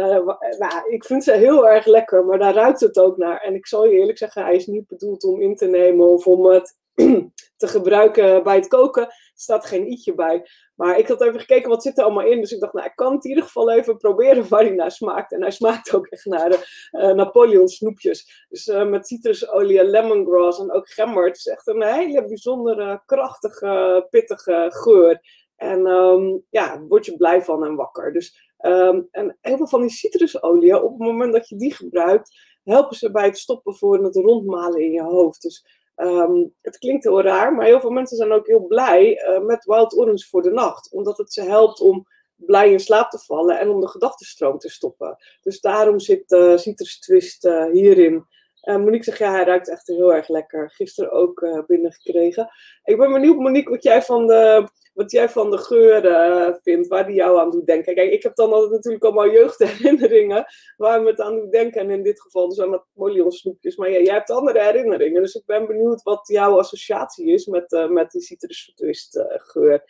nou, 0.60 0.90
ik 0.90 1.06
vind 1.06 1.24
ze 1.24 1.32
heel 1.32 1.68
erg 1.68 1.86
lekker, 1.86 2.26
maar 2.26 2.40
daar 2.40 2.54
ruikt 2.54 2.80
het 2.80 2.98
ook 2.98 3.18
naar. 3.18 3.42
En 3.42 3.56
ik 3.56 3.68
zal 3.68 3.86
je 3.86 4.00
eerlijk 4.00 4.18
zeggen, 4.18 4.44
hij 4.44 4.56
is 4.56 4.66
niet 4.66 4.88
bedoeld 4.88 5.24
om 5.24 5.42
in 5.42 5.56
te 5.56 5.68
nemen 5.68 6.08
of 6.08 6.28
om 6.28 6.46
het 6.46 6.78
te 7.58 7.68
gebruiken 7.68 8.44
bij 8.44 8.56
het 8.56 8.68
koken. 8.68 9.04
Er 9.04 9.32
staat 9.34 9.66
geen 9.66 9.92
i'tje 9.92 10.16
bij. 10.16 10.48
Maar 10.76 10.98
ik 10.98 11.08
had 11.08 11.22
even 11.22 11.40
gekeken 11.40 11.70
wat 11.70 11.84
zit 11.84 11.98
er 11.98 12.04
allemaal 12.04 12.26
in. 12.26 12.42
Dus 12.42 12.52
ik 12.52 12.60
dacht, 12.60 12.74
nou, 12.74 12.86
ik 12.86 12.96
kan 12.96 13.14
het 13.14 13.24
in 13.24 13.30
ieder 13.30 13.44
geval 13.46 13.72
even 13.72 13.98
proberen 13.98 14.48
waar 14.48 14.64
hij 14.64 14.76
naar 14.76 14.92
smaakt. 14.92 15.32
En 15.32 15.42
hij 15.42 15.52
smaakt 15.52 15.94
ook 15.94 16.08
echt 16.08 16.26
naar 16.26 16.50
de 16.50 16.88
uh, 16.92 17.14
Napoleon 17.14 17.68
snoepjes. 17.68 18.46
Dus 18.50 18.68
uh, 18.68 18.90
met 18.90 19.08
citrusolie, 19.08 19.84
lemongrass 19.84 20.60
en 20.60 20.72
ook 20.72 20.90
gember. 20.90 21.26
Het 21.26 21.38
is 21.38 21.46
echt 21.46 21.68
een 21.68 21.84
hele 21.84 22.26
bijzondere, 22.26 23.02
krachtige, 23.06 24.08
pittige 24.10 24.68
geur. 24.70 25.22
En 25.56 25.88
um, 25.88 26.44
ja, 26.50 26.82
word 26.82 27.06
je 27.06 27.18
blij 27.18 27.42
van 27.42 27.66
en 27.66 27.76
wakker. 27.76 28.14
Dus 28.14 28.54
um, 28.66 29.08
en 29.12 29.38
heel 29.42 29.58
veel 29.58 29.68
van 29.68 29.82
die 29.82 29.90
citrusolie, 29.90 30.84
op 30.84 30.90
het 30.90 31.08
moment 31.08 31.34
dat 31.34 31.50
je 31.50 31.56
die 31.56 31.74
gebruikt, 31.74 32.40
helpen 32.64 32.96
ze 32.96 33.12
bij 33.12 33.26
het 33.26 33.38
stoppen 33.38 33.76
voor 33.76 34.04
het 34.04 34.16
rondmalen 34.16 34.82
in 34.82 34.92
je 34.92 35.04
hoofd. 35.04 35.42
Dus 35.42 35.66
um, 35.96 36.54
het 36.62 36.78
klinkt 36.78 37.04
heel 37.04 37.22
raar, 37.22 37.54
maar 37.54 37.66
heel 37.66 37.80
veel 37.80 37.90
mensen 37.90 38.18
zijn 38.18 38.32
ook 38.32 38.48
heel 38.48 38.66
blij 38.68 39.28
uh, 39.28 39.46
met 39.46 39.66
Wild 39.66 39.98
Orange 39.98 40.28
voor 40.30 40.42
de 40.42 40.52
nacht. 40.52 40.92
Omdat 40.92 41.18
het 41.18 41.34
ze 41.34 41.42
helpt 41.42 41.80
om 41.80 42.08
blij 42.36 42.72
in 42.72 42.80
slaap 42.80 43.10
te 43.10 43.20
vallen 43.20 43.60
en 43.60 43.70
om 43.70 43.80
de 43.80 43.88
gedachtenstroom 43.88 44.58
te 44.58 44.70
stoppen. 44.70 45.18
Dus 45.42 45.60
daarom 45.60 46.00
zit 46.00 46.32
uh, 46.32 46.58
Citrus 46.58 47.00
Twist 47.00 47.46
uh, 47.46 47.72
hierin. 47.72 48.26
Uh, 48.66 48.76
Monique 48.76 49.04
zegt, 49.04 49.18
ja, 49.18 49.32
hij 49.32 49.44
ruikt 49.44 49.70
echt 49.70 49.88
heel 49.88 50.14
erg 50.14 50.28
lekker. 50.28 50.72
Gisteren 50.72 51.12
ook 51.12 51.42
uh, 51.42 51.66
binnengekregen. 51.66 52.50
Ik 52.84 52.98
ben 52.98 53.12
benieuwd, 53.12 53.38
Monique, 53.38 53.70
wat 53.70 53.84
jij 53.84 54.02
van 54.02 54.28
de, 54.28 54.68
wat 54.94 55.12
jij 55.12 55.30
van 55.30 55.52
de 55.52 55.58
geur 55.58 56.06
uh, 56.06 56.54
vindt, 56.64 56.88
waar 56.88 57.06
die 57.06 57.16
jou 57.16 57.40
aan 57.40 57.52
doet 57.52 57.66
denken. 57.66 57.96
Kijk, 57.96 58.12
ik 58.12 58.24
heb 58.24 58.36
dan 58.36 58.54
altijd 58.54 58.72
natuurlijk 58.72 59.04
allemaal 59.04 59.30
jeugdherinneringen 59.30 60.46
waar 60.78 61.02
me 61.02 61.10
het 61.10 61.22
aan 61.22 61.40
doet 61.40 61.52
denken. 61.52 61.82
En 61.82 61.90
in 61.90 62.04
dit 62.04 62.22
geval 62.22 62.50
dus 62.50 62.60
aan 62.60 62.84
Molion 62.94 63.32
snoepjes. 63.32 63.76
Maar 63.76 63.92
jij 63.92 64.14
hebt 64.14 64.32
andere 64.32 64.62
herinneringen. 64.64 65.22
Dus 65.22 65.36
ik 65.36 65.46
ben 65.46 65.68
benieuwd 65.68 66.04
wat 66.04 66.28
jouw 66.28 66.60
associatie 66.60 67.26
is 67.26 67.46
met, 67.46 67.88
met 67.90 68.12
die 68.12 68.22
citrus 68.22 68.72
twist 68.76 69.26
geur. 69.28 69.84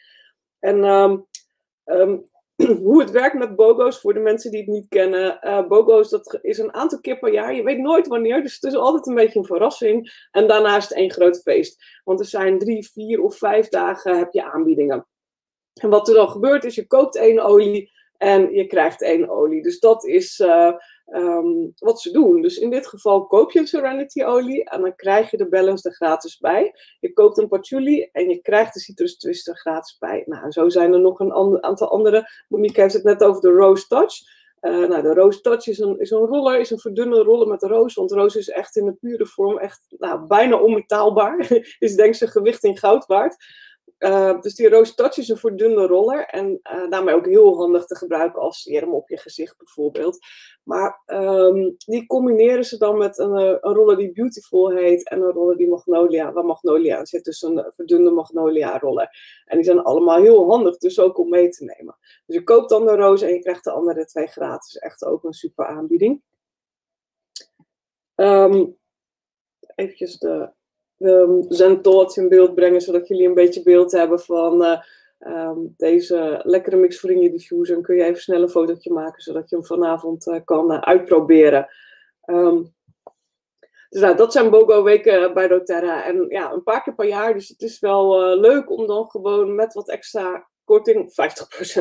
En 0.59 0.83
um, 0.83 1.25
um, 1.85 2.25
hoe 2.83 2.99
het 3.01 3.11
werkt 3.11 3.37
met 3.37 3.55
BOGO's 3.55 3.99
voor 3.99 4.13
de 4.13 4.19
mensen 4.19 4.51
die 4.51 4.59
het 4.59 4.69
niet 4.69 4.87
kennen. 4.87 5.39
Uh, 5.41 5.67
BOGO's, 5.67 6.09
dat 6.09 6.39
is 6.41 6.57
een 6.57 6.73
aantal 6.73 6.99
keer 6.99 7.19
per 7.19 7.33
jaar. 7.33 7.55
Je 7.55 7.63
weet 7.63 7.79
nooit 7.79 8.07
wanneer, 8.07 8.41
dus 8.41 8.53
het 8.53 8.63
is 8.63 8.75
altijd 8.75 9.07
een 9.07 9.15
beetje 9.15 9.39
een 9.39 9.45
verrassing. 9.45 10.27
En 10.31 10.47
daarnaast 10.47 10.91
één 10.91 11.11
groot 11.11 11.41
feest. 11.41 11.83
Want 12.03 12.19
er 12.19 12.25
zijn 12.25 12.59
drie, 12.59 12.89
vier 12.93 13.21
of 13.21 13.37
vijf 13.37 13.69
dagen 13.69 14.17
heb 14.17 14.33
je 14.33 14.43
aanbiedingen. 14.43 15.07
En 15.73 15.89
wat 15.89 16.07
er 16.07 16.13
dan 16.13 16.29
gebeurt 16.29 16.63
is, 16.63 16.75
je 16.75 16.87
koopt 16.87 17.15
één 17.15 17.39
olie 17.39 17.91
en 18.17 18.53
je 18.53 18.67
krijgt 18.67 19.01
één 19.01 19.29
olie. 19.29 19.63
Dus 19.63 19.79
dat 19.79 20.05
is 20.05 20.39
uh, 20.39 20.73
um, 21.13 21.73
wat 21.75 22.01
ze 22.01 22.11
doen. 22.11 22.41
Dus 22.41 22.57
in 22.57 22.69
dit 22.69 22.87
geval 22.87 23.27
koop 23.27 23.51
je 23.51 23.59
een 23.59 23.67
Serenity 23.67 24.23
olie 24.23 24.63
en 24.63 24.81
dan 24.81 24.95
krijg 24.95 25.31
je 25.31 25.37
de 25.37 25.49
balance 25.49 25.89
er 25.89 25.95
gratis 25.95 26.37
bij. 26.37 26.73
Je 26.99 27.13
koopt 27.13 27.37
een 27.37 27.47
patchouli 27.47 28.09
en 28.11 28.29
je 28.29 28.41
krijgt 28.41 28.73
de 28.73 28.79
citrus 28.79 29.17
twist 29.17 29.47
er 29.47 29.57
gratis 29.57 29.97
bij. 29.97 30.23
Nou, 30.25 30.43
en 30.43 30.51
zo 30.51 30.69
zijn 30.69 30.93
er 30.93 30.99
nog 30.99 31.19
een 31.19 31.63
aantal 31.63 31.91
andere. 31.91 32.29
Monique 32.47 32.81
heeft 32.81 32.93
het 32.93 33.03
net 33.03 33.23
over 33.23 33.41
de 33.41 33.51
Rose 33.51 33.87
Touch. 33.87 34.13
Uh, 34.61 34.87
nou, 34.87 35.01
de 35.01 35.13
Rose 35.13 35.41
Touch 35.41 35.67
is 35.67 35.79
een, 35.79 35.99
is 35.99 36.11
een 36.11 36.25
roller, 36.25 36.59
is 36.59 36.71
een 36.71 36.79
verdunne 36.79 37.23
roller 37.23 37.47
met 37.47 37.59
de 37.59 37.67
roos. 37.67 37.93
Want 37.93 38.11
roos 38.11 38.35
is 38.35 38.49
echt 38.49 38.75
in 38.75 38.85
de 38.85 38.93
pure 38.93 39.25
vorm 39.25 39.57
echt 39.57 39.85
nou, 39.89 40.27
bijna 40.27 40.57
onmetaalbaar. 40.57 41.51
is 41.79 41.95
denk 41.95 42.09
ik 42.09 42.15
zijn 42.15 42.29
gewicht 42.29 42.63
in 42.63 42.77
goud 42.77 43.05
waard. 43.05 43.35
Uh, 43.99 44.41
dus 44.41 44.55
die 44.55 44.69
Rose 44.69 44.93
Touch 44.93 45.17
is 45.17 45.29
een 45.29 45.37
voor 45.37 45.55
dunne 45.55 45.85
roller 45.87 46.25
en 46.25 46.59
uh, 46.63 46.89
daarmee 46.89 47.15
ook 47.15 47.25
heel 47.25 47.57
handig 47.57 47.85
te 47.85 47.95
gebruiken 47.95 48.41
als 48.41 48.61
serum 48.61 48.93
op 48.93 49.09
je 49.09 49.17
gezicht 49.17 49.57
bijvoorbeeld. 49.57 50.17
Maar 50.63 51.01
um, 51.05 51.75
die 51.77 52.05
combineren 52.05 52.65
ze 52.65 52.77
dan 52.77 52.97
met 52.97 53.19
een, 53.19 53.31
een, 53.31 53.59
roller 53.59 53.97
die 53.97 54.11
Beautiful 54.11 54.71
heet 54.71 55.09
en 55.09 55.21
een 55.21 55.31
roller 55.31 55.57
die 55.57 55.67
Magnolia, 55.67 56.31
waar 56.33 56.45
Magnolia 56.45 56.97
aan 56.97 57.05
zit. 57.05 57.23
Dus 57.23 57.41
een 57.41 57.71
verdunde 57.75 58.11
Magnolia 58.11 58.79
roller. 58.79 59.09
En 59.45 59.55
die 59.55 59.65
zijn 59.65 59.81
allemaal 59.81 60.21
heel 60.21 60.49
handig, 60.49 60.77
dus 60.77 60.99
ook 60.99 61.17
om 61.17 61.29
mee 61.29 61.49
te 61.49 61.63
nemen. 61.63 61.97
Dus 62.25 62.35
je 62.35 62.43
koopt 62.43 62.69
dan 62.69 62.85
de 62.85 62.95
roze 62.95 63.25
en 63.25 63.33
je 63.33 63.39
krijgt 63.39 63.63
de 63.63 63.71
andere 63.71 64.05
twee 64.05 64.27
gratis. 64.27 64.77
Echt 64.77 65.05
ook 65.05 65.23
een 65.23 65.33
super 65.33 65.65
aanbieding. 65.65 66.21
Um, 68.15 68.77
eventjes 69.75 70.19
de 70.19 70.53
um, 70.99 71.45
zijn 71.49 71.81
thoughts 71.81 72.17
in 72.17 72.29
beeld 72.29 72.55
brengen, 72.55 72.81
zodat 72.81 73.07
jullie 73.07 73.27
een 73.27 73.33
beetje 73.33 73.63
beeld 73.63 73.91
hebben 73.91 74.19
van 74.19 74.63
uh, 74.63 74.81
um, 75.19 75.73
deze 75.77 76.41
lekkere 76.43 76.75
mix 76.75 76.99
voor 76.99 77.11
in 77.11 77.21
je 77.21 77.31
diffuser. 77.31 77.75
En 77.75 77.81
kun 77.81 77.95
je 77.95 78.03
even 78.03 78.21
snel 78.21 78.41
een 78.41 78.49
fotootje 78.49 78.93
maken, 78.93 79.21
zodat 79.21 79.49
je 79.49 79.55
hem 79.55 79.65
vanavond 79.65 80.27
uh, 80.27 80.39
kan 80.45 80.71
uh, 80.71 80.79
uitproberen. 80.79 81.67
Um, 82.25 82.73
dus 83.89 84.01
nou, 84.01 84.15
dat 84.15 84.31
zijn 84.31 84.49
BOGO-weken 84.49 85.33
bij 85.33 85.47
doTERRA. 85.47 86.05
En 86.05 86.25
ja, 86.29 86.51
een 86.51 86.63
paar 86.63 86.83
keer 86.83 86.95
per 86.95 87.07
jaar. 87.07 87.33
Dus 87.33 87.47
het 87.47 87.61
is 87.61 87.79
wel 87.79 88.37
leuk 88.39 88.69
om 88.69 88.87
dan 88.87 89.09
gewoon 89.09 89.55
met 89.55 89.73
wat 89.73 89.89
extra 89.89 90.47
korting, 90.63 91.11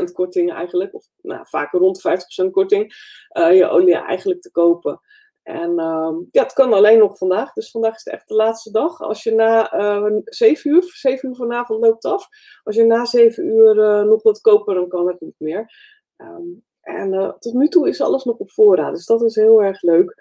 50% 0.01 0.13
korting 0.13 0.53
eigenlijk, 0.53 0.95
of 0.95 1.07
nou, 1.23 1.47
vaak 1.49 1.73
rond 1.73 2.03
50% 2.47 2.51
korting, 2.51 2.95
je 3.33 3.69
olie 3.69 3.95
eigenlijk 3.95 4.43
te 4.43 4.51
kopen. 4.51 5.01
En 5.45 5.71
uh, 5.71 6.17
ja, 6.31 6.43
het 6.43 6.53
kan 6.53 6.73
alleen 6.73 6.99
nog 6.99 7.19
vandaag. 7.19 7.53
Dus 7.53 7.71
vandaag 7.71 7.95
is 7.95 8.05
het 8.05 8.15
echt 8.15 8.29
de 8.29 8.35
laatste 8.35 8.71
dag. 8.71 9.01
Als 9.01 9.23
je 9.23 9.35
na 9.35 9.75
uh, 9.75 10.07
eh, 10.07 10.21
7 10.25 10.71
uur, 10.71 10.83
7 10.83 11.29
uur 11.29 11.35
vanavond 11.35 11.81
loopt 11.81 12.05
af. 12.05 12.29
Als 12.63 12.77
je 12.77 12.85
na 12.85 13.05
7 13.05 13.47
uur 13.47 13.77
uh, 13.77 14.03
nog 14.03 14.23
wilt 14.23 14.41
kopen, 14.41 14.75
dan 14.75 14.89
kan 14.89 15.07
het 15.07 15.21
niet 15.21 15.35
meer. 15.39 15.73
Um, 16.17 16.65
en 16.81 17.13
uh, 17.13 17.33
tot 17.39 17.55
nu 17.55 17.69
toe 17.69 17.89
is 17.89 18.01
alles 18.01 18.25
nog 18.25 18.37
op 18.37 18.51
voorraad. 18.51 18.95
Dus 18.95 19.07
dat 19.07 19.23
is 19.23 19.35
heel 19.35 19.63
erg 19.63 19.83
leuk. 19.83 20.15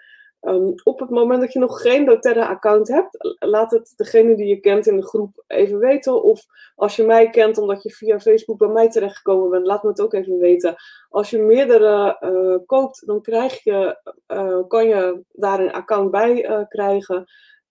Um, 0.46 0.74
op 0.82 1.00
het 1.00 1.10
moment 1.10 1.40
dat 1.40 1.52
je 1.52 1.58
nog 1.58 1.80
geen 1.80 2.04
doTERRA-account 2.04 2.88
hebt, 2.88 3.36
laat 3.38 3.70
het 3.70 3.92
degene 3.96 4.36
die 4.36 4.46
je 4.46 4.60
kent 4.60 4.86
in 4.86 4.96
de 4.96 5.06
groep 5.06 5.44
even 5.46 5.78
weten. 5.78 6.22
Of 6.22 6.44
als 6.74 6.96
je 6.96 7.04
mij 7.04 7.30
kent 7.30 7.58
omdat 7.58 7.82
je 7.82 7.90
via 7.90 8.20
Facebook 8.20 8.58
bij 8.58 8.68
mij 8.68 8.90
terechtgekomen 8.90 9.50
bent, 9.50 9.66
laat 9.66 9.82
me 9.82 9.88
het 9.88 10.00
ook 10.00 10.12
even 10.12 10.38
weten. 10.38 10.74
Als 11.08 11.30
je 11.30 11.38
meerdere 11.38 12.16
uh, 12.20 12.58
koopt, 12.66 13.06
dan 13.06 13.20
krijg 13.20 13.64
je, 13.64 14.00
uh, 14.28 14.68
kan 14.68 14.88
je 14.88 15.24
daar 15.32 15.60
een 15.60 15.72
account 15.72 16.10
bij 16.10 16.48
uh, 16.48 16.60
krijgen. 16.68 17.24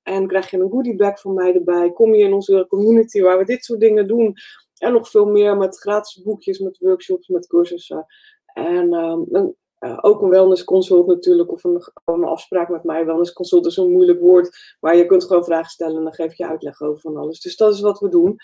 En 0.04 0.28
krijg 0.28 0.50
je 0.50 0.58
een 0.58 0.70
goodiebag 0.70 1.22
van 1.22 1.34
mij 1.34 1.54
erbij. 1.54 1.92
Kom 1.92 2.14
je 2.14 2.24
in 2.24 2.34
onze 2.34 2.66
community 2.70 3.22
waar 3.22 3.38
we 3.38 3.46
dit 3.46 3.64
soort 3.64 3.80
dingen 3.80 4.08
doen. 4.08 4.34
En 4.78 4.94
nog 4.94 5.10
veel 5.10 5.26
meer 5.26 5.58
met 5.58 5.80
gratis 5.80 6.22
boekjes, 6.22 6.60
met 6.60 6.78
workshops, 6.78 7.28
met 7.28 7.48
cursussen. 7.48 8.06
En 8.54 8.94
um, 8.94 9.56
uh, 9.84 9.98
ook 10.02 10.22
een 10.22 10.30
wellness 10.30 10.64
consult 10.64 11.08
natuurlijk, 11.08 11.52
of 11.52 11.64
een, 11.64 11.82
een 12.06 12.24
afspraak 12.24 12.70
met 12.70 12.84
mij. 12.84 13.06
Wellness 13.06 13.34
consult 13.34 13.66
is 13.66 13.78
een 13.78 13.92
moeilijk 13.92 14.20
woord, 14.20 14.76
maar 14.80 14.96
je 14.96 15.06
kunt 15.06 15.24
gewoon 15.24 15.44
vragen 15.44 15.70
stellen 15.70 15.98
en 15.98 16.04
dan 16.04 16.14
geef 16.14 16.38
je 16.38 16.48
uitleg 16.48 16.82
over 16.82 17.00
van 17.00 17.18
alles. 17.18 17.40
Dus 17.40 17.56
dat 17.56 17.74
is 17.74 17.82
wat 17.82 18.00
we 18.00 18.10
doen. 18.10 18.36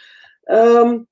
Um, 0.43 1.07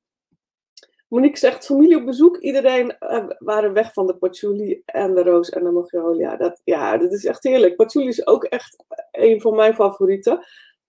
Monique 1.07 1.37
zegt, 1.37 1.65
familie 1.65 1.97
op 1.97 2.05
bezoek. 2.05 2.37
Iedereen 2.37 2.95
uh, 2.99 3.25
waren 3.39 3.73
weg 3.73 3.93
van 3.93 4.07
de 4.07 4.17
patchouli 4.17 4.81
en 4.85 5.13
de 5.13 5.23
roos 5.23 5.49
en 5.49 5.63
de 5.63 5.71
magnolia. 5.71 6.35
Dat, 6.35 6.61
ja, 6.63 6.97
dat 6.97 7.11
is 7.11 7.25
echt 7.25 7.43
heerlijk. 7.43 7.75
Patchouli 7.75 8.07
is 8.07 8.27
ook 8.27 8.43
echt 8.43 8.83
een 9.11 9.41
van 9.41 9.55
mijn 9.55 9.73
favorieten. 9.73 10.45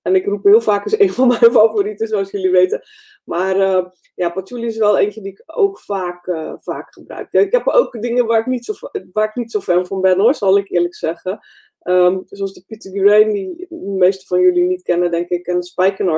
En 0.08 0.14
ik 0.14 0.26
roep 0.26 0.44
heel 0.44 0.60
vaak 0.60 0.84
is 0.84 0.98
een 0.98 1.10
van 1.10 1.28
mijn 1.28 1.52
favorieten, 1.60 2.08
zoals 2.08 2.30
jullie 2.30 2.50
weten. 2.50 2.82
Maar 3.24 3.56
uh, 3.56 3.86
ja, 4.14 4.30
patchouli 4.30 4.66
is 4.66 4.76
wel 4.76 4.98
eentje 4.98 5.20
die 5.20 5.32
ik 5.32 5.42
ook 5.46 5.80
vaak, 5.80 6.26
uh, 6.26 6.52
vaak 6.58 6.92
gebruik. 6.92 7.32
Ik 7.32 7.52
heb 7.52 7.66
ook 7.66 8.02
dingen 8.02 8.26
waar 8.26 8.40
ik, 8.40 8.46
niet 8.46 8.64
zo, 8.64 8.72
waar 9.12 9.28
ik 9.28 9.34
niet 9.34 9.50
zo 9.50 9.60
fan 9.60 9.86
van 9.86 10.00
ben 10.00 10.18
hoor, 10.18 10.34
zal 10.34 10.58
ik 10.58 10.70
eerlijk 10.70 10.94
zeggen. 10.94 11.40
Um, 11.82 12.22
zoals 12.26 12.52
de 12.52 12.64
Grain, 12.78 13.32
die 13.32 13.66
de 13.68 13.76
meeste 13.98 14.26
van 14.26 14.40
jullie 14.40 14.64
niet 14.64 14.82
kennen, 14.82 15.10
denk 15.10 15.28
ik. 15.28 15.46
En 15.46 15.60
de 15.60 15.66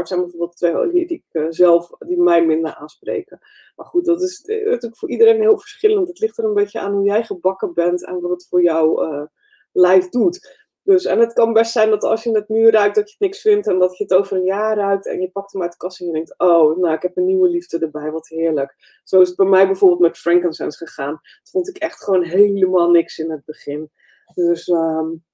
zijn 0.05 0.21
bijvoorbeeld 0.21 0.57
twee 0.57 0.77
oliën 0.77 1.07
die 1.07 1.25
ik 1.27 1.41
uh, 1.41 1.47
zelf, 1.49 1.91
die 1.99 2.21
mij 2.21 2.47
minder 2.47 2.75
aanspreken. 2.75 3.39
Maar 3.77 3.87
goed, 3.87 4.05
dat 4.05 4.23
is 4.23 4.43
natuurlijk 4.45 4.97
voor 4.97 5.11
iedereen 5.11 5.41
heel 5.41 5.59
verschillend. 5.59 6.09
Het 6.09 6.19
ligt 6.19 6.39
er 6.39 6.45
een 6.45 6.55
beetje 6.55 6.81
aan 6.81 6.93
hoe 6.93 7.05
jij 7.05 7.25
gebakken 7.25 7.75
bent 7.75 8.07
en 8.07 8.21
wat 8.21 8.31
het 8.31 8.47
voor 8.49 8.63
jouw 8.63 9.29
lijf 9.73 10.09
doet. 10.09 10.60
Dus, 10.83 11.05
en 11.05 11.19
het 11.19 11.33
kan 11.33 11.53
best 11.53 11.73
zijn 11.73 11.91
dat 11.91 12.05
als 12.05 12.23
je 12.23 12.31
het 12.31 12.49
nu 12.49 12.71
ruikt, 12.71 12.95
dat 12.95 13.07
je 13.07 13.17
het 13.19 13.21
niks 13.21 13.41
vindt 13.41 13.67
en 13.67 13.79
dat 13.79 13.97
je 13.97 14.05
het 14.05 14.15
over 14.15 14.37
een 14.37 14.45
jaar 14.45 14.77
ruikt 14.77 15.07
en 15.07 15.21
je 15.21 15.31
pakt 15.31 15.53
hem 15.53 15.63
uit 15.63 15.71
de 15.71 15.77
kast 15.77 16.01
en 16.01 16.07
je 16.07 16.13
denkt, 16.13 16.35
oh, 16.39 16.77
nou, 16.77 16.95
ik 16.95 17.03
heb 17.03 17.17
een 17.17 17.27
nieuwe 17.27 17.49
liefde 17.49 17.79
erbij, 17.79 18.11
wat 18.11 18.29
heerlijk. 18.29 19.01
Zo 19.05 19.21
is 19.21 19.29
het 19.29 19.37
bij 19.37 19.47
mij 19.47 19.67
bijvoorbeeld 19.67 20.01
met 20.01 20.19
frankincense 20.19 20.87
gegaan. 20.87 21.13
Dat 21.13 21.51
vond 21.51 21.69
ik 21.69 21.77
echt 21.77 22.05
gewoon 22.05 22.23
helemaal 22.23 22.91
niks 22.91 23.19
in 23.19 23.31
het 23.31 23.45
begin. 23.45 23.91
Dus, 24.35 24.69
um, 24.69 25.25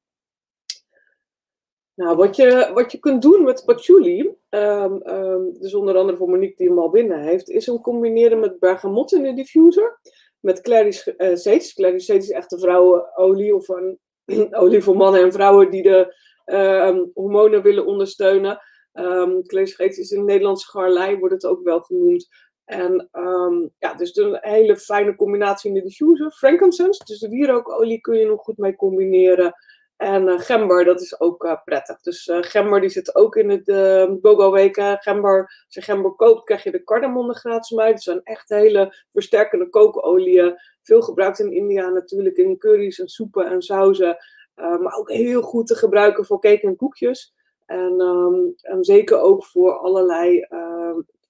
nou, 1.94 2.16
wat 2.16 2.36
je, 2.36 2.70
wat 2.74 2.92
je 2.92 2.98
kunt 2.98 3.22
doen 3.22 3.44
met 3.44 3.64
patchouli, 3.64 4.36
um, 4.50 5.08
um, 5.08 5.58
dus 5.60 5.74
onder 5.74 5.96
andere 5.96 6.18
voor 6.18 6.28
Monique 6.28 6.56
die 6.56 6.68
hem 6.68 6.78
al 6.78 6.90
binnen 6.90 7.20
heeft, 7.20 7.48
is 7.48 7.66
hem 7.66 7.80
combineren 7.80 8.40
met 8.40 8.58
bergamot 8.58 9.12
in 9.12 9.22
de 9.22 9.34
diffuser. 9.34 10.00
Met 10.40 10.60
clary 10.60 11.02
uh, 11.18 11.36
sage. 11.36 11.94
Is 11.96 12.30
echt 12.30 12.52
een 12.52 12.58
vrouwenolie 12.58 13.54
of 13.54 13.68
een 13.68 13.98
olie 14.50 14.83
voor 14.83 14.97
mannen 14.97 15.23
en 15.23 15.33
vrouwen 15.33 15.71
die 15.71 15.83
de 15.83 16.14
uh, 16.47 16.99
hormonen 17.14 17.62
willen 17.62 17.87
ondersteunen. 17.87 18.61
Um, 18.92 19.42
is 19.76 20.11
in 20.11 20.25
Nederlandse 20.25 20.71
garlei, 20.71 21.18
wordt 21.18 21.35
het 21.35 21.47
ook 21.47 21.62
wel 21.62 21.80
genoemd. 21.80 22.28
En 22.64 23.09
um, 23.12 23.71
ja, 23.78 23.95
dus 23.95 24.16
een 24.16 24.38
hele 24.40 24.76
fijne 24.76 25.16
combinatie 25.16 25.68
in 25.68 25.75
de 25.75 25.83
diffuser. 25.83 26.30
Frankincense, 26.30 27.04
dus 27.04 27.18
de 27.18 27.28
wierookolie 27.28 28.00
kun 28.00 28.18
je 28.18 28.26
nog 28.26 28.42
goed 28.42 28.59
mee 28.59 28.76
combineren. 28.76 29.54
En 29.96 30.22
uh, 30.28 30.40
gember, 30.40 30.84
dat 30.84 31.00
is 31.00 31.20
ook 31.20 31.44
uh, 31.44 31.56
prettig. 31.64 32.00
Dus 32.00 32.26
uh, 32.26 32.38
gember 32.40 32.80
die 32.80 32.90
zit 32.90 33.14
ook 33.14 33.36
in 33.36 33.50
het 33.50 33.68
uh, 33.68 34.12
BOGO 34.20 34.50
weken. 34.50 34.98
Gember, 34.98 35.40
als 35.64 35.74
je 35.74 35.82
gember 35.82 36.10
koopt, 36.10 36.44
krijg 36.44 36.62
je 36.62 36.70
de 36.70 36.84
cardamom 36.84 37.34
gratis 37.34 37.70
mee. 37.70 37.92
Dat 37.92 38.02
zijn 38.02 38.20
echt 38.22 38.48
hele 38.48 38.96
versterkende 39.12 39.68
kookolieën. 39.68 40.54
Veel 40.82 41.02
gebruikt 41.02 41.38
in 41.38 41.52
India 41.52 41.88
natuurlijk 41.88 42.36
in 42.36 42.58
curry's 42.58 42.98
en 42.98 43.08
soepen 43.08 43.46
en 43.46 43.62
sauzen. 43.62 44.16
maar 44.54 44.96
ook 44.96 45.10
heel 45.10 45.42
goed 45.42 45.66
te 45.66 45.74
gebruiken 45.74 46.24
voor 46.24 46.40
cake 46.40 46.66
en 46.66 46.76
koekjes. 46.76 47.34
En, 47.66 48.00
um, 48.00 48.54
en 48.60 48.84
zeker 48.84 49.20
ook 49.20 49.44
voor 49.44 49.78
allerlei 49.78 50.46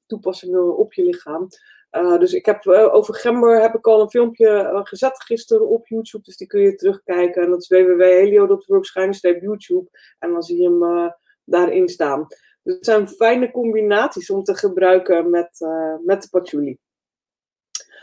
toepassingen 0.06 0.76
op 0.76 0.92
je 0.92 1.02
lichaam. 1.02 1.48
Uh, 1.92 2.18
dus 2.18 2.32
ik 2.32 2.46
heb 2.46 2.64
uh, 2.64 2.94
over 2.94 3.14
gember 3.14 3.60
heb 3.60 3.74
ik 3.74 3.86
al 3.86 4.00
een 4.00 4.10
filmpje 4.10 4.48
uh, 4.48 4.80
gezet 4.82 5.22
gisteren 5.22 5.68
op 5.68 5.86
YouTube, 5.86 6.24
dus 6.24 6.36
die 6.36 6.46
kun 6.46 6.60
je 6.60 6.74
terugkijken. 6.74 7.42
En 7.42 7.50
dat 7.50 7.60
is 7.60 7.68
www.helio.work-youtube. 7.68 9.88
En 10.18 10.32
dan 10.32 10.42
zie 10.42 10.62
je 10.62 10.68
hem 10.68 11.14
daarin 11.44 11.88
staan. 11.88 12.26
Dus 12.62 12.74
het 12.74 12.84
zijn 12.84 13.08
fijne 13.08 13.50
combinaties 13.50 14.30
om 14.30 14.42
te 14.42 14.54
gebruiken 14.54 15.30
met, 15.30 15.66
met 16.04 16.22
de 16.22 16.28
patchouli. 16.30 16.78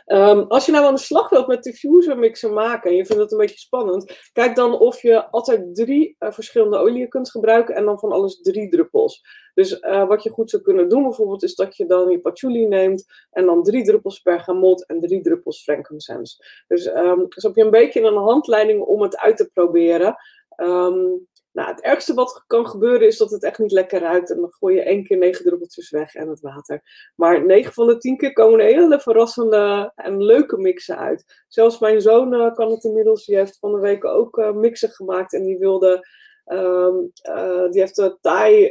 Um, 0.05 0.41
als 0.47 0.65
je 0.65 0.71
nou 0.71 0.85
aan 0.85 0.95
de 0.95 0.99
slag 0.99 1.29
wilt 1.29 1.47
met 1.47 1.63
diffuser 1.63 2.17
mixen 2.17 2.53
maken 2.53 2.89
en 2.89 2.95
je 2.95 3.05
vindt 3.05 3.21
het 3.21 3.31
een 3.31 3.37
beetje 3.37 3.57
spannend, 3.57 4.29
kijk 4.33 4.55
dan 4.55 4.79
of 4.79 5.01
je 5.01 5.29
altijd 5.29 5.75
drie 5.75 6.15
uh, 6.19 6.31
verschillende 6.31 6.77
oliën 6.77 7.09
kunt 7.09 7.31
gebruiken 7.31 7.75
en 7.75 7.85
dan 7.85 7.99
van 7.99 8.11
alles 8.11 8.41
drie 8.41 8.69
druppels. 8.69 9.21
Dus 9.53 9.79
uh, 9.81 10.07
wat 10.07 10.23
je 10.23 10.29
goed 10.29 10.49
zou 10.49 10.61
kunnen 10.61 10.89
doen 10.89 11.03
bijvoorbeeld 11.03 11.43
is 11.43 11.55
dat 11.55 11.77
je 11.77 11.85
dan 11.85 12.09
je 12.09 12.19
patchouli 12.19 12.67
neemt 12.67 13.05
en 13.31 13.45
dan 13.45 13.63
drie 13.63 13.83
druppels 13.83 14.21
bergamot 14.21 14.85
en 14.85 14.99
drie 14.99 15.21
druppels 15.21 15.63
frankincense. 15.63 16.63
Dus, 16.67 16.85
um, 16.85 17.27
heb 17.29 17.55
je 17.55 17.63
een 17.63 17.69
beetje 17.69 18.01
een 18.01 18.17
handleiding 18.17 18.81
om 18.81 19.01
het 19.01 19.17
uit 19.17 19.37
te 19.37 19.49
proberen. 19.53 20.15
Um, 20.57 21.27
nou, 21.53 21.69
het 21.69 21.81
ergste 21.81 22.13
wat 22.13 22.43
kan 22.47 22.67
gebeuren 22.67 23.07
is 23.07 23.17
dat 23.17 23.31
het 23.31 23.43
echt 23.43 23.59
niet 23.59 23.71
lekker 23.71 23.99
ruikt. 23.99 24.31
En 24.31 24.37
dan 24.39 24.53
gooi 24.53 24.75
je 24.75 24.81
één 24.81 25.03
keer 25.03 25.17
negen 25.17 25.45
druppeltjes 25.45 25.89
weg 25.89 26.15
en 26.15 26.29
het 26.29 26.39
water. 26.39 26.81
Maar 27.15 27.45
negen 27.45 27.73
van 27.73 27.87
de 27.87 27.97
tien 27.97 28.17
keer 28.17 28.33
komen 28.33 28.59
er 28.59 28.65
hele 28.65 28.99
verrassende 28.99 29.91
en 29.95 30.23
leuke 30.23 30.57
mixen 30.57 30.97
uit. 30.97 31.43
Zelfs 31.47 31.79
mijn 31.79 32.01
zoon 32.01 32.33
uh, 32.33 32.53
kan 32.53 32.71
het 32.71 32.83
inmiddels. 32.83 33.25
Die 33.25 33.35
heeft 33.35 33.59
van 33.59 33.71
de 33.71 33.79
week 33.79 34.05
ook 34.05 34.37
uh, 34.37 34.51
mixen 34.51 34.89
gemaakt. 34.89 35.33
En 35.33 35.43
die 35.43 35.57
wilde... 35.57 36.07
Um, 36.45 37.11
uh, 37.29 37.69
die 37.69 37.79
heeft 37.81 37.95
de 37.95 38.17
Thai, 38.21 38.69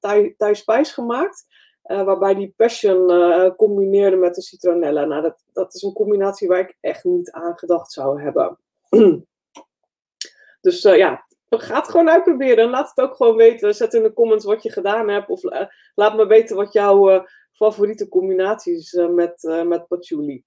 Thai, 0.00 0.34
Thai 0.36 0.54
Spice 0.54 0.92
gemaakt. 0.92 1.46
waarbij 1.82 2.34
die 2.34 2.54
passion 2.56 3.06
combineerde 3.56 4.16
met 4.16 4.34
de 4.34 4.42
citronella. 4.42 5.04
Nou, 5.04 5.22
dat, 5.22 5.42
dat 5.52 5.74
is 5.74 5.82
een 5.82 5.92
combinatie 5.92 6.48
waar 6.48 6.60
ik 6.60 6.76
echt 6.80 7.04
niet 7.04 7.30
aan 7.30 7.58
gedacht 7.58 7.92
zou 7.92 8.22
hebben. 8.22 8.58
dus 10.60 10.82
ja, 10.82 11.26
Ga 11.48 11.76
het 11.76 11.88
gewoon 11.88 12.10
uitproberen 12.10 12.64
en 12.64 12.70
laat 12.70 12.92
het 12.94 13.04
ook 13.04 13.16
gewoon 13.16 13.36
weten. 13.36 13.74
Zet 13.74 13.94
in 13.94 14.02
de 14.02 14.12
comments 14.12 14.44
wat 14.44 14.62
je 14.62 14.70
gedaan 14.72 15.08
hebt. 15.08 15.28
Of 15.28 15.44
uh, 15.44 15.66
laat 15.94 16.16
me 16.16 16.26
weten 16.26 16.56
wat 16.56 16.72
jouw 16.72 17.10
uh, 17.10 17.20
favoriete 17.52 18.08
combinaties 18.08 18.92
uh, 18.92 19.08
met, 19.08 19.62
met 19.66 19.86
patchouli. 19.86 20.44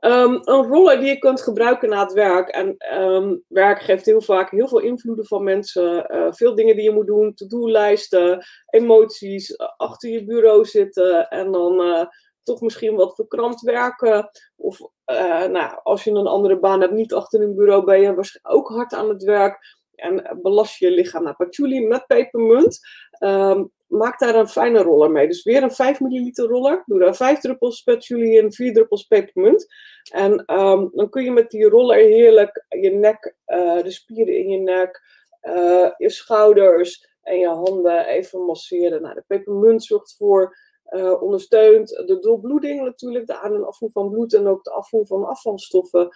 Um, 0.00 0.34
een 0.44 0.66
roller 0.66 0.98
die 0.98 1.08
je 1.08 1.18
kunt 1.18 1.40
gebruiken 1.40 1.88
na 1.88 2.02
het 2.02 2.12
werk. 2.12 2.48
En 2.48 2.76
um, 3.00 3.42
werk 3.48 3.80
geeft 3.82 4.06
heel 4.06 4.20
vaak 4.20 4.50
heel 4.50 4.68
veel 4.68 4.80
invloeden 4.80 5.26
van 5.26 5.44
mensen. 5.44 6.06
veel 6.34 6.54
dingen 6.54 6.74
die 6.74 6.84
je 6.84 6.90
moet 6.90 7.06
doen. 7.06 7.34
To-do-lijsten, 7.34 8.46
emoties. 8.70 9.56
Achter 9.76 10.10
je 10.10 10.24
bureau 10.24 10.64
zitten. 10.64 11.28
En 11.28 11.52
dan 11.52 12.08
toch 12.48 12.60
misschien 12.60 12.94
wat 12.94 13.14
verkrampt 13.14 13.60
werken. 13.60 14.30
Of 14.56 14.80
uh, 15.06 15.44
nou, 15.44 15.80
als 15.82 16.04
je 16.04 16.10
een 16.10 16.26
andere 16.26 16.58
baan 16.58 16.80
hebt, 16.80 16.92
niet 16.92 17.12
achter 17.12 17.40
een 17.42 17.54
bureau, 17.54 17.84
ben 17.84 18.00
je 18.00 18.14
waarschijnlijk 18.14 18.54
ook 18.54 18.68
hard 18.68 18.94
aan 18.94 19.08
het 19.08 19.22
werk. 19.22 19.76
En 19.94 20.38
belast 20.42 20.78
je 20.78 20.90
lichaam 20.90 21.22
naar 21.22 21.36
patchouli 21.36 21.86
met 21.86 22.06
pepermunt. 22.06 22.78
Um, 23.20 23.72
maak 23.86 24.18
daar 24.18 24.34
een 24.34 24.48
fijne 24.48 24.82
roller 24.82 25.10
mee. 25.10 25.26
Dus 25.26 25.42
weer 25.42 25.62
een 25.62 25.70
5 25.70 26.00
milliliter 26.00 26.46
roller. 26.46 26.82
Doe 26.86 26.98
daar 26.98 27.16
5 27.16 27.38
druppels 27.38 27.82
patchouli 27.82 28.36
in, 28.36 28.52
4 28.52 28.72
druppels 28.72 29.02
pepermunt. 29.02 29.66
En 30.12 30.32
um, 30.32 30.90
dan 30.92 31.08
kun 31.10 31.24
je 31.24 31.30
met 31.30 31.50
die 31.50 31.68
roller 31.68 31.96
heerlijk 31.96 32.64
je 32.68 32.90
nek, 32.90 33.34
uh, 33.46 33.82
de 33.82 33.90
spieren 33.90 34.36
in 34.36 34.48
je 34.48 34.58
nek, 34.58 35.02
je 35.96 36.10
schouders 36.10 37.08
en 37.22 37.38
je 37.38 37.48
handen 37.48 38.06
even 38.06 38.44
masseren. 38.44 39.02
Nou, 39.02 39.14
de 39.14 39.24
pepermunt 39.26 39.84
zorgt 39.84 40.14
voor 40.16 40.56
uh, 40.90 41.22
ondersteunt 41.22 41.88
de 41.88 42.18
doorbloeding 42.18 42.82
natuurlijk, 42.82 43.26
de 43.26 43.40
aan- 43.40 43.54
en 43.54 43.66
afvoer 43.66 43.90
van 43.90 44.10
bloed 44.10 44.34
en 44.34 44.46
ook 44.46 44.64
de 44.64 44.70
afvoer 44.70 45.06
van 45.06 45.24
afvalstoffen. 45.24 46.08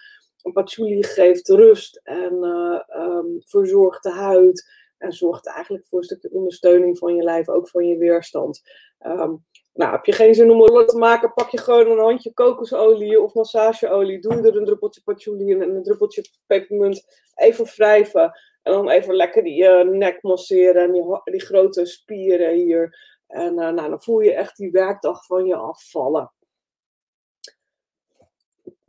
Patchouli 0.53 1.03
geeft 1.03 1.47
rust 1.47 2.01
en 2.03 2.33
uh, 2.33 2.79
um, 3.05 3.41
verzorgt 3.45 4.03
de 4.03 4.11
huid 4.11 4.71
en 4.97 5.11
zorgt 5.11 5.47
eigenlijk 5.47 5.85
voor 5.87 5.99
een 5.99 6.05
stukje 6.05 6.31
ondersteuning 6.31 6.97
van 6.97 7.15
je 7.15 7.23
lijf, 7.23 7.49
ook 7.49 7.69
van 7.69 7.87
je 7.87 7.97
weerstand. 7.97 8.61
Um, 9.05 9.45
nou, 9.73 9.91
heb 9.91 10.05
je 10.05 10.11
geen 10.11 10.35
zin 10.35 10.51
om 10.51 10.61
een 10.61 10.85
te 10.85 10.97
maken, 10.97 11.33
pak 11.33 11.49
je 11.49 11.57
gewoon 11.57 11.91
een 11.91 12.03
handje 12.03 12.33
kokosolie 12.33 13.21
of 13.21 13.33
massageolie, 13.33 14.19
doe 14.19 14.33
er 14.33 14.57
een 14.57 14.65
druppeltje 14.65 15.01
patchouli 15.03 15.49
in 15.49 15.61
en 15.61 15.75
een 15.75 15.83
druppeltje 15.83 16.25
pepermunt, 16.47 17.05
even 17.35 17.65
wrijven 17.65 18.31
en 18.63 18.73
dan 18.73 18.89
even 18.89 19.15
lekker 19.15 19.43
die 19.43 19.63
uh, 19.63 19.81
nek 19.81 20.21
masseren 20.21 20.83
en 20.83 21.21
die 21.23 21.41
grote 21.41 21.85
spieren 21.85 22.53
hier. 22.53 23.11
En 23.33 23.51
uh, 23.51 23.69
nou, 23.69 23.89
dan 23.89 24.01
voel 24.01 24.19
je 24.19 24.33
echt 24.33 24.57
die 24.57 24.71
werkdag 24.71 25.25
van 25.25 25.45
je 25.45 25.55
afvallen. 25.55 26.31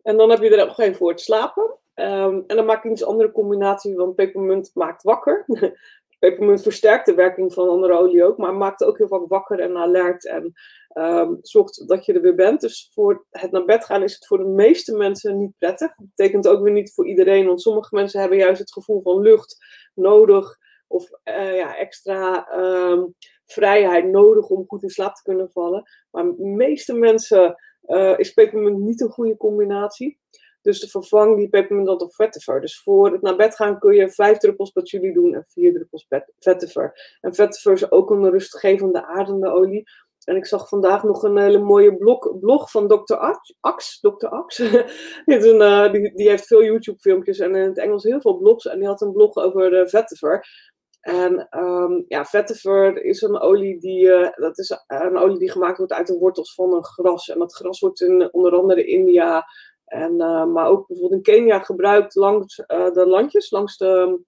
En 0.02 0.16
dan 0.16 0.30
heb 0.30 0.42
je 0.42 0.56
er 0.56 0.68
ook 0.68 0.74
geen 0.74 0.94
voor 0.94 1.10
het 1.10 1.20
slapen. 1.20 1.78
Um, 1.94 2.44
en 2.46 2.56
dan 2.56 2.64
maak 2.64 2.84
ik 2.84 2.90
iets 2.90 3.04
andere 3.04 3.32
combinatie, 3.32 3.96
want 3.96 4.14
pepermunt 4.14 4.70
maakt 4.74 5.02
wakker. 5.02 5.44
pepermunt 6.18 6.62
versterkt 6.62 7.06
de 7.06 7.14
werking 7.14 7.52
van 7.52 7.68
andere 7.68 7.98
olie 7.98 8.24
ook, 8.24 8.36
maar 8.36 8.54
maakt 8.54 8.84
ook 8.84 8.98
heel 8.98 9.08
vaak 9.08 9.28
wakker 9.28 9.60
en 9.60 9.76
alert 9.76 10.26
en 10.26 10.52
um, 10.94 11.38
zorgt 11.40 11.88
dat 11.88 12.04
je 12.04 12.12
er 12.12 12.20
weer 12.20 12.34
bent. 12.34 12.60
Dus 12.60 12.90
voor 12.92 13.26
het 13.30 13.50
naar 13.50 13.64
bed 13.64 13.84
gaan 13.84 14.02
is 14.02 14.14
het 14.14 14.26
voor 14.26 14.38
de 14.38 14.44
meeste 14.44 14.96
mensen 14.96 15.38
niet 15.38 15.58
prettig. 15.58 15.94
Dat 15.96 16.06
betekent 16.14 16.48
ook 16.48 16.62
weer 16.62 16.72
niet 16.72 16.94
voor 16.94 17.06
iedereen, 17.06 17.46
want 17.46 17.62
sommige 17.62 17.94
mensen 17.94 18.20
hebben 18.20 18.38
juist 18.38 18.60
het 18.60 18.72
gevoel 18.72 19.02
van 19.02 19.20
lucht 19.20 19.56
nodig 19.94 20.58
of 20.86 21.08
uh, 21.24 21.56
ja, 21.56 21.76
extra 21.76 22.48
um, 22.58 23.14
vrijheid 23.46 24.04
nodig 24.04 24.48
om 24.48 24.64
goed 24.66 24.82
in 24.82 24.90
slaap 24.90 25.14
te 25.14 25.22
kunnen 25.22 25.50
vallen. 25.50 25.82
Maar 26.10 26.24
de 26.24 26.46
meeste 26.46 26.94
mensen 26.94 27.56
uh, 27.86 28.18
is 28.18 28.32
pepermunt 28.32 28.78
niet 28.78 29.00
een 29.00 29.10
goede 29.10 29.36
combinatie. 29.36 30.18
Dus 30.62 30.80
de 30.80 30.88
vervang 30.88 31.36
die 31.36 31.48
pepermunt 31.48 31.86
dan 31.86 32.00
op 32.00 32.14
vetiver. 32.14 32.60
Dus 32.60 32.80
voor 32.80 33.12
het 33.12 33.22
naar 33.22 33.36
bed 33.36 33.54
gaan 33.54 33.78
kun 33.78 33.94
je 33.94 34.10
vijf 34.10 34.38
druppels 34.38 34.70
patchouli 34.70 35.12
doen 35.12 35.34
en 35.34 35.46
vier 35.48 35.72
druppels 35.72 36.06
vetiver. 36.38 37.16
En 37.20 37.34
vetiver 37.34 37.72
is 37.72 37.90
ook 37.90 38.10
een 38.10 38.30
rustgevende 38.30 39.06
aardende 39.06 39.52
olie. 39.52 39.84
En 40.24 40.36
ik 40.36 40.46
zag 40.46 40.68
vandaag 40.68 41.02
nog 41.02 41.22
een 41.22 41.38
hele 41.38 41.58
mooie 41.58 41.96
blog, 42.40 42.70
van 42.70 42.88
Dr. 42.88 43.14
Ax. 43.60 44.00
Dr. 44.00 44.26
Ax. 44.26 44.56
die, 45.26 45.48
een, 45.48 45.60
uh, 45.60 45.92
die, 45.92 46.14
die, 46.14 46.28
heeft 46.28 46.46
veel 46.46 46.64
YouTube-filmpjes 46.64 47.38
en 47.38 47.54
in 47.54 47.68
het 47.68 47.78
Engels 47.78 48.04
heel 48.04 48.20
veel 48.20 48.36
blogs. 48.36 48.66
En 48.66 48.78
die 48.78 48.88
had 48.88 49.00
een 49.00 49.12
blog 49.12 49.36
over 49.36 49.70
de 49.70 49.88
vetiver. 49.88 50.46
En 51.04 51.48
um, 51.64 52.04
ja, 52.08 52.24
vetiver 52.24 53.04
is 53.04 53.22
een 53.22 53.40
olie 53.40 53.80
die, 53.80 54.04
uh, 54.04 54.30
dat 54.34 54.58
is 54.58 54.78
een 54.86 55.16
olie 55.16 55.38
die 55.38 55.50
gemaakt 55.50 55.78
wordt 55.78 55.92
uit 55.92 56.06
de 56.06 56.18
wortels 56.18 56.54
van 56.54 56.74
een 56.74 56.84
gras. 56.84 57.28
En 57.28 57.38
dat 57.38 57.54
gras 57.54 57.80
wordt 57.80 58.00
in 58.00 58.32
onder 58.32 58.52
andere 58.52 58.84
India, 58.84 59.46
en, 59.84 60.12
uh, 60.12 60.44
maar 60.44 60.66
ook 60.66 60.86
bijvoorbeeld 60.86 61.26
in 61.26 61.34
Kenia 61.34 61.58
gebruikt 61.58 62.14
langs 62.14 62.56
de 62.66 63.04
landjes, 63.06 63.50
langs 63.50 63.76
de, 63.76 64.20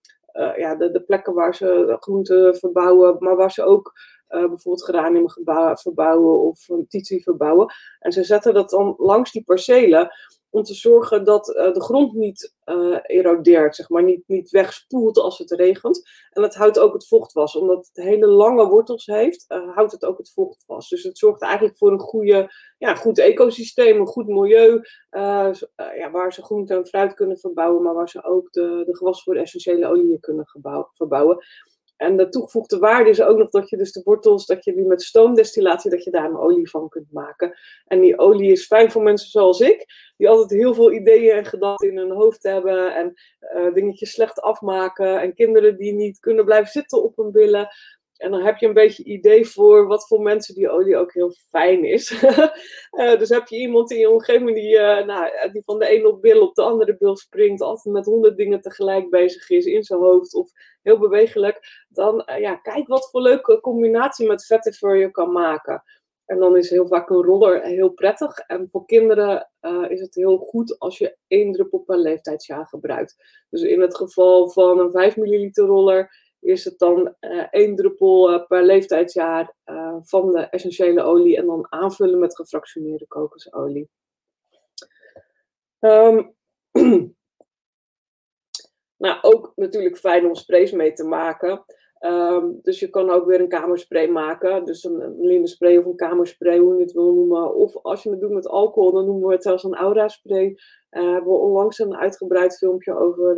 ja, 0.56 0.74
de, 0.74 0.90
de, 0.90 1.00
plekken 1.00 1.34
waar 1.34 1.54
ze 1.54 1.96
groenten 2.00 2.56
verbouwen, 2.56 3.16
maar 3.18 3.36
waar 3.36 3.50
ze 3.50 3.64
ook 3.64 3.92
bijvoorbeeld 4.28 4.84
geranium 4.84 5.26
verbouwen 5.74 6.40
of 6.40 6.68
titi 6.88 7.22
verbouwen. 7.22 7.72
En 7.98 8.12
ze 8.12 8.24
zetten 8.24 8.54
dat 8.54 8.70
dan 8.70 8.94
langs 8.98 9.32
die 9.32 9.44
percelen 9.44 10.10
om 10.56 10.62
te 10.62 10.74
zorgen 10.74 11.24
dat 11.24 11.48
uh, 11.48 11.72
de 11.72 11.82
grond 11.82 12.12
niet 12.12 12.54
uh, 12.64 12.98
erodeert, 13.02 13.76
zeg 13.76 13.88
maar, 13.88 14.02
niet, 14.02 14.22
niet 14.26 14.50
wegspoelt 14.50 15.18
als 15.18 15.38
het 15.38 15.50
regent. 15.50 16.08
En 16.30 16.42
dat 16.42 16.54
houdt 16.54 16.78
ook 16.78 16.92
het 16.92 17.06
vocht 17.06 17.32
vast. 17.32 17.56
Omdat 17.56 17.90
het 17.92 18.04
hele 18.04 18.26
lange 18.26 18.68
wortels 18.68 19.06
heeft, 19.06 19.44
uh, 19.48 19.74
houdt 19.74 19.92
het 19.92 20.04
ook 20.04 20.18
het 20.18 20.32
vocht 20.32 20.64
vast. 20.66 20.90
Dus 20.90 21.02
het 21.02 21.18
zorgt 21.18 21.42
eigenlijk 21.42 21.76
voor 21.78 21.92
een 21.92 22.00
goede, 22.00 22.52
ja, 22.78 22.94
goed 22.94 23.18
ecosysteem, 23.18 24.00
een 24.00 24.06
goed 24.06 24.26
milieu, 24.26 24.80
ja, 25.96 26.10
waar 26.12 26.32
ze 26.32 26.42
groente 26.42 26.74
en 26.74 26.86
fruit 26.86 27.14
kunnen 27.14 27.38
verbouwen, 27.38 27.82
maar 27.82 27.94
waar 27.94 28.08
ze 28.08 28.24
ook 28.24 28.52
de, 28.52 28.82
de 28.86 28.96
gewas 28.96 29.22
voor 29.22 29.34
de 29.34 29.40
essentiële 29.40 29.86
oliën 29.86 30.20
kunnen 30.20 30.46
verbouwen. 30.92 31.44
En 31.96 32.16
de 32.16 32.28
toegevoegde 32.28 32.78
waarde 32.78 33.10
is 33.10 33.22
ook 33.22 33.38
nog 33.38 33.50
dat 33.50 33.70
je 33.70 33.76
dus 33.76 33.92
de 33.92 34.00
wortels, 34.04 34.46
dat 34.46 34.64
je 34.64 34.74
die 34.74 34.84
met 34.84 35.02
stoomdestillatie, 35.02 35.90
dat 35.90 36.04
je 36.04 36.10
daar 36.10 36.24
een 36.24 36.38
olie 36.38 36.70
van 36.70 36.88
kunt 36.88 37.12
maken. 37.12 37.58
En 37.86 38.00
die 38.00 38.18
olie 38.18 38.52
is 38.52 38.66
fijn 38.66 38.90
voor 38.90 39.02
mensen 39.02 39.30
zoals 39.30 39.60
ik, 39.60 39.86
die 40.16 40.28
altijd 40.28 40.60
heel 40.60 40.74
veel 40.74 40.92
ideeën 40.92 41.36
en 41.36 41.44
gedachten 41.44 41.88
in 41.90 41.96
hun 41.96 42.10
hoofd 42.10 42.42
hebben 42.42 42.94
en 42.94 43.14
uh, 43.56 43.74
dingetjes 43.74 44.10
slecht 44.10 44.40
afmaken. 44.40 45.20
En 45.20 45.34
kinderen 45.34 45.76
die 45.76 45.92
niet 45.92 46.18
kunnen 46.18 46.44
blijven 46.44 46.70
zitten 46.70 47.02
op 47.02 47.16
hun 47.16 47.32
billen. 47.32 47.68
En 48.16 48.30
dan 48.30 48.42
heb 48.42 48.56
je 48.56 48.66
een 48.66 48.72
beetje 48.72 49.04
idee 49.04 49.46
voor 49.46 49.86
wat 49.86 50.06
voor 50.06 50.20
mensen 50.20 50.54
die 50.54 50.70
olie 50.70 50.96
ook 50.96 51.12
heel 51.12 51.30
fijn 51.30 51.84
is. 51.84 52.22
uh, 52.22 53.16
dus 53.18 53.28
heb 53.28 53.48
je 53.48 53.56
iemand 53.56 53.90
in 53.90 53.98
je 53.98 54.10
omgeving 54.10 54.54
die, 54.54 54.74
uh, 54.74 55.04
nou, 55.04 55.50
die 55.52 55.62
van 55.64 55.78
de 55.78 55.86
ene 55.86 56.08
op 56.08 56.22
bil 56.22 56.42
op 56.42 56.54
de 56.54 56.62
andere 56.62 56.96
bil 56.96 57.16
springt, 57.16 57.60
altijd 57.60 57.94
met 57.94 58.04
honderd 58.04 58.36
dingen 58.36 58.60
tegelijk 58.60 59.10
bezig 59.10 59.50
is 59.50 59.64
in 59.64 59.82
zijn 59.82 60.00
hoofd 60.00 60.34
of 60.34 60.50
heel 60.82 60.98
bewegelijk, 60.98 61.86
dan 61.88 62.28
uh, 62.30 62.40
ja, 62.40 62.56
kijk 62.56 62.86
wat 62.86 63.10
voor 63.10 63.20
leuke 63.20 63.60
combinatie 63.60 64.26
met 64.26 64.46
vetiver 64.46 64.96
je 64.96 65.10
kan 65.10 65.32
maken. 65.32 65.82
En 66.26 66.38
dan 66.38 66.56
is 66.56 66.70
heel 66.70 66.86
vaak 66.86 67.10
een 67.10 67.22
roller 67.22 67.62
heel 67.62 67.90
prettig. 67.90 68.38
En 68.38 68.68
voor 68.70 68.84
kinderen 68.84 69.50
is 69.88 70.00
het 70.00 70.14
heel 70.14 70.36
goed 70.36 70.78
als 70.78 70.98
je 70.98 71.16
één 71.26 71.52
druppel 71.52 71.78
per 71.78 71.98
leeftijdsjaar 71.98 72.66
gebruikt. 72.66 73.16
Dus 73.50 73.62
in 73.62 73.80
het 73.80 73.96
geval 73.96 74.48
van 74.50 74.78
een 74.78 74.90
5 74.90 75.16
milliliter 75.16 75.66
roller 75.66 76.25
is 76.46 76.64
het 76.64 76.78
dan 76.78 77.14
uh, 77.20 77.46
één 77.50 77.76
druppel 77.76 78.32
uh, 78.32 78.46
per 78.46 78.64
leeftijdsjaar 78.64 79.54
uh, 79.66 79.96
van 80.02 80.32
de 80.32 80.40
essentiële 80.40 81.02
olie 81.02 81.36
en 81.36 81.46
dan 81.46 81.66
aanvullen 81.68 82.18
met 82.18 82.36
gefractioneerde 82.36 83.06
kokosolie. 83.06 83.88
Um, 85.80 86.34
nou, 89.04 89.18
ook 89.22 89.52
natuurlijk 89.54 89.98
fijn 89.98 90.26
om 90.26 90.34
sprays 90.34 90.72
mee 90.72 90.92
te 90.92 91.04
maken. 91.04 91.64
Um, 92.00 92.58
dus 92.62 92.80
je 92.80 92.90
kan 92.90 93.10
ook 93.10 93.26
weer 93.26 93.40
een 93.40 93.48
kamerspray 93.48 94.08
maken. 94.08 94.64
Dus 94.64 94.84
een, 94.84 95.00
een 95.00 95.20
lindenspray 95.20 95.76
of 95.76 95.84
een 95.84 95.96
kamerspray, 95.96 96.58
hoe 96.58 96.74
je 96.74 96.82
het 96.82 96.92
wil 96.92 97.14
noemen. 97.14 97.54
Of 97.54 97.76
als 97.82 98.02
je 98.02 98.10
het 98.10 98.20
doet 98.20 98.30
met 98.30 98.48
alcohol, 98.48 98.92
dan 98.92 99.04
noemen 99.04 99.28
we 99.28 99.34
het 99.34 99.42
zelfs 99.42 99.64
een 99.64 99.74
aura-spray. 99.74 100.56
Daar 100.90 101.02
hebben 101.02 101.32
we 101.32 101.38
onlangs 101.38 101.78
een 101.78 101.96
uitgebreid 101.96 102.56
filmpje 102.56 102.94
over, 102.98 103.36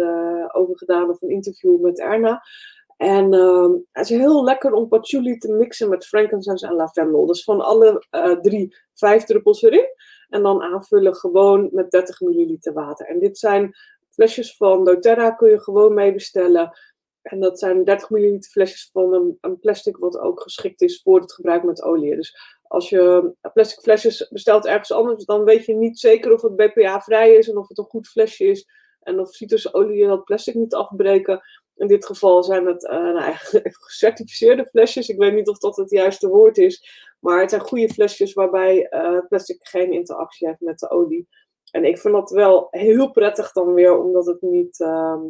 over 0.53 0.79
gedaan, 0.79 1.11
of 1.11 1.23
een 1.23 1.31
interview 1.31 1.81
met 1.81 2.01
Erna. 2.01 2.43
En 2.99 3.35
uh, 3.35 3.71
het 3.93 4.11
is 4.11 4.17
heel 4.17 4.45
lekker 4.45 4.73
om 4.73 4.89
patchouli 4.89 5.39
te 5.39 5.53
mixen 5.53 5.89
met 5.89 6.07
frankincense 6.07 6.67
en 6.67 6.75
lavendel. 6.75 7.27
Dus 7.27 7.45
van 7.45 7.61
alle 7.61 8.07
uh, 8.11 8.41
drie 8.41 8.77
vijf 8.95 9.25
druppels 9.25 9.63
erin. 9.63 9.87
En 10.29 10.43
dan 10.43 10.63
aanvullen 10.63 11.15
gewoon 11.15 11.69
met 11.73 11.91
30 11.91 12.21
milliliter 12.21 12.73
water. 12.73 13.07
En 13.07 13.19
dit 13.19 13.39
zijn 13.39 13.75
flesjes 14.11 14.57
van 14.57 14.85
doTERRA, 14.85 15.31
kun 15.31 15.51
je 15.51 15.61
gewoon 15.61 15.95
mee 15.95 16.13
bestellen. 16.13 16.79
En 17.23 17.41
dat 17.41 17.59
zijn 17.59 17.85
30 17.85 18.11
milliliter 18.11 18.51
flesjes 18.51 18.91
van 18.93 19.15
een, 19.15 19.39
een, 19.41 19.59
plastic 19.59 19.97
wat 19.97 20.19
ook 20.19 20.41
geschikt 20.41 20.81
is 20.81 21.03
voor 21.03 21.21
het 21.21 21.33
gebruik 21.33 21.63
met 21.63 21.83
olie. 21.83 22.17
Dus 22.17 22.39
als 22.63 22.89
je 22.89 23.35
plastic 23.53 23.81
flesjes 23.81 24.29
bestelt 24.29 24.67
ergens 24.67 24.93
anders, 24.93 25.25
dan 25.25 25.45
weet 25.45 25.65
je 25.65 25.75
niet 25.75 25.99
zeker 25.99 26.33
of 26.33 26.43
het 26.43 26.57
BPA-vrij 26.57 27.35
is 27.35 27.49
en 27.49 27.57
of 27.57 27.69
het 27.69 27.79
een 27.79 27.85
goed 27.85 28.09
flesje 28.09 28.45
is. 28.45 28.67
En 29.01 29.21
of 29.21 29.31
citrusolie 29.35 30.07
dat 30.07 30.25
plastic 30.25 30.55
niet 30.55 30.75
afbreken. 30.75 31.43
In 31.79 31.87
dit 31.87 32.07
geval 32.07 32.45
zijn 32.45 32.67
het 32.67 32.83
uh, 32.85 32.91
nou, 32.91 33.35
gecertificeerde 33.87 34.67
flesjes. 34.67 35.09
Ik 35.09 35.19
weet 35.19 35.35
niet 35.35 35.49
of 35.49 35.59
dat 35.59 35.77
het 35.77 35.91
juiste 35.91 36.29
woord 36.29 36.59
is. 36.59 37.07
Maar 37.21 37.41
het 37.41 37.51
zijn 37.51 37.63
goede 37.63 37.89
flesjes 37.89 38.33
waarbij 38.33 38.87
uh, 38.91 39.19
plastic 39.29 39.67
geen 39.67 39.93
interactie 39.93 40.47
heeft 40.47 40.61
met 40.61 40.79
de 40.79 40.91
olie. 40.91 41.29
En 41.71 41.85
ik 41.85 41.99
vind 41.99 42.15
dat 42.15 42.31
wel 42.31 42.67
heel 42.71 43.11
prettig 43.11 43.53
dan 43.53 43.75
weer, 43.75 43.99
omdat 43.99 44.27
het 44.27 44.43
niet 44.43 44.79
uh, 44.81 45.21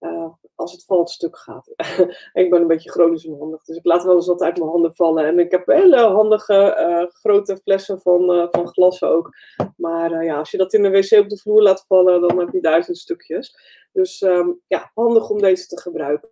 uh, 0.00 0.32
als 0.54 0.72
het 0.72 0.84
valt 0.84 1.10
stuk 1.10 1.36
gaat. 1.36 1.68
ik 2.32 2.50
ben 2.50 2.60
een 2.60 2.66
beetje 2.66 2.90
chronisch 2.90 3.26
onhandig, 3.26 3.64
dus 3.64 3.76
ik 3.76 3.84
laat 3.84 4.04
wel 4.04 4.14
eens 4.14 4.26
wat 4.26 4.42
uit 4.42 4.56
mijn 4.58 4.70
handen 4.70 4.94
vallen. 4.94 5.26
En 5.26 5.38
ik 5.38 5.50
heb 5.50 5.66
hele 5.66 6.00
handige 6.00 6.76
uh, 6.78 7.10
grote 7.10 7.56
flessen 7.56 8.00
van, 8.00 8.34
uh, 8.34 8.46
van 8.50 8.68
glas 8.68 9.02
ook. 9.02 9.36
Maar 9.76 10.24
ja, 10.24 10.38
als 10.38 10.50
je 10.50 10.56
dat 10.56 10.72
in 10.72 10.82
de 10.82 10.90
wc 10.90 11.18
op 11.18 11.28
de 11.28 11.38
vloer 11.38 11.62
laat 11.62 11.84
vallen, 11.86 12.20
dan 12.20 12.38
heb 12.38 12.52
je 12.52 12.60
duizend 12.60 12.98
stukjes. 12.98 13.56
Dus 13.92 14.20
um, 14.20 14.60
ja, 14.66 14.90
handig 14.94 15.30
om 15.30 15.40
deze 15.40 15.66
te 15.66 15.80
gebruiken. 15.80 16.28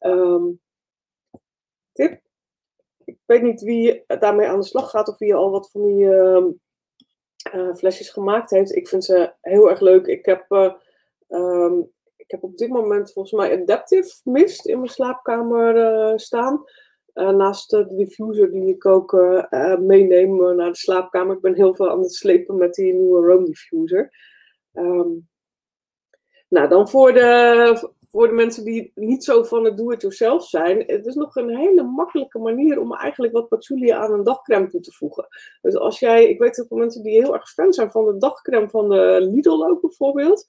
Um, 0.00 0.60
tip. 1.92 2.20
Ik 3.04 3.18
weet 3.24 3.42
niet 3.42 3.60
wie 3.60 4.04
daarmee 4.06 4.46
aan 4.46 4.58
de 4.58 4.66
slag 4.66 4.90
gaat 4.90 5.08
of 5.08 5.18
wie 5.18 5.34
al 5.34 5.50
wat 5.50 5.70
van 5.70 5.84
die 5.84 6.04
uh, 6.04 6.46
flesjes 7.74 8.10
gemaakt 8.10 8.50
heeft. 8.50 8.76
Ik 8.76 8.88
vind 8.88 9.04
ze 9.04 9.32
heel 9.40 9.70
erg 9.70 9.80
leuk. 9.80 10.06
Ik 10.06 10.26
heb, 10.26 10.46
ik 12.28 12.34
heb 12.34 12.42
op 12.42 12.56
dit 12.56 12.68
moment 12.68 13.12
volgens 13.12 13.34
mij 13.34 13.60
Adaptive 13.60 14.20
Mist 14.24 14.66
in 14.66 14.76
mijn 14.76 14.90
slaapkamer 14.90 15.76
uh, 15.76 16.16
staan. 16.16 16.64
naast 17.14 17.70
de 17.70 17.94
diffuser 17.94 18.50
die 18.52 18.68
ik 18.68 18.86
ook 18.86 19.12
meeneem 19.78 20.56
naar 20.56 20.70
de 20.70 20.76
slaapkamer. 20.76 21.36
Ik 21.36 21.42
ben 21.42 21.54
heel 21.54 21.74
veel 21.74 21.90
aan 21.90 22.00
het 22.00 22.14
slepen 22.14 22.56
met 22.56 22.74
die 22.74 22.92
nieuwe 22.92 23.26
Roam 23.26 23.44
diffuser. 23.44 24.12
Um, 24.72 25.28
nou, 26.48 26.68
dan 26.68 26.88
voor 26.88 27.12
de, 27.12 27.90
voor 28.08 28.28
de 28.28 28.34
mensen 28.34 28.64
die 28.64 28.92
niet 28.94 29.24
zo 29.24 29.42
van 29.42 29.64
het 29.64 29.76
do-it-yourself 29.76 30.44
zijn, 30.44 30.82
het 30.86 31.06
is 31.06 31.14
nog 31.14 31.36
een 31.36 31.56
hele 31.56 31.82
makkelijke 31.82 32.38
manier 32.38 32.80
om 32.80 32.94
eigenlijk 32.94 33.32
wat 33.32 33.48
patchouli 33.48 33.90
aan 33.90 34.12
een 34.12 34.24
dagcreme 34.24 34.68
toe 34.68 34.80
te 34.80 34.92
voegen. 34.92 35.26
Dus 35.60 35.76
als 35.76 35.98
jij, 35.98 36.28
ik 36.28 36.38
weet 36.38 36.56
heel 36.56 36.66
veel 36.66 36.76
mensen 36.76 37.02
die 37.02 37.20
heel 37.20 37.34
erg 37.34 37.50
fan 37.50 37.72
zijn 37.72 37.90
van 37.90 38.06
de 38.06 38.18
dagcreme 38.18 38.68
van 38.68 38.88
de 38.88 39.18
Lidl 39.20 39.66
ook 39.66 39.80
bijvoorbeeld. 39.80 40.46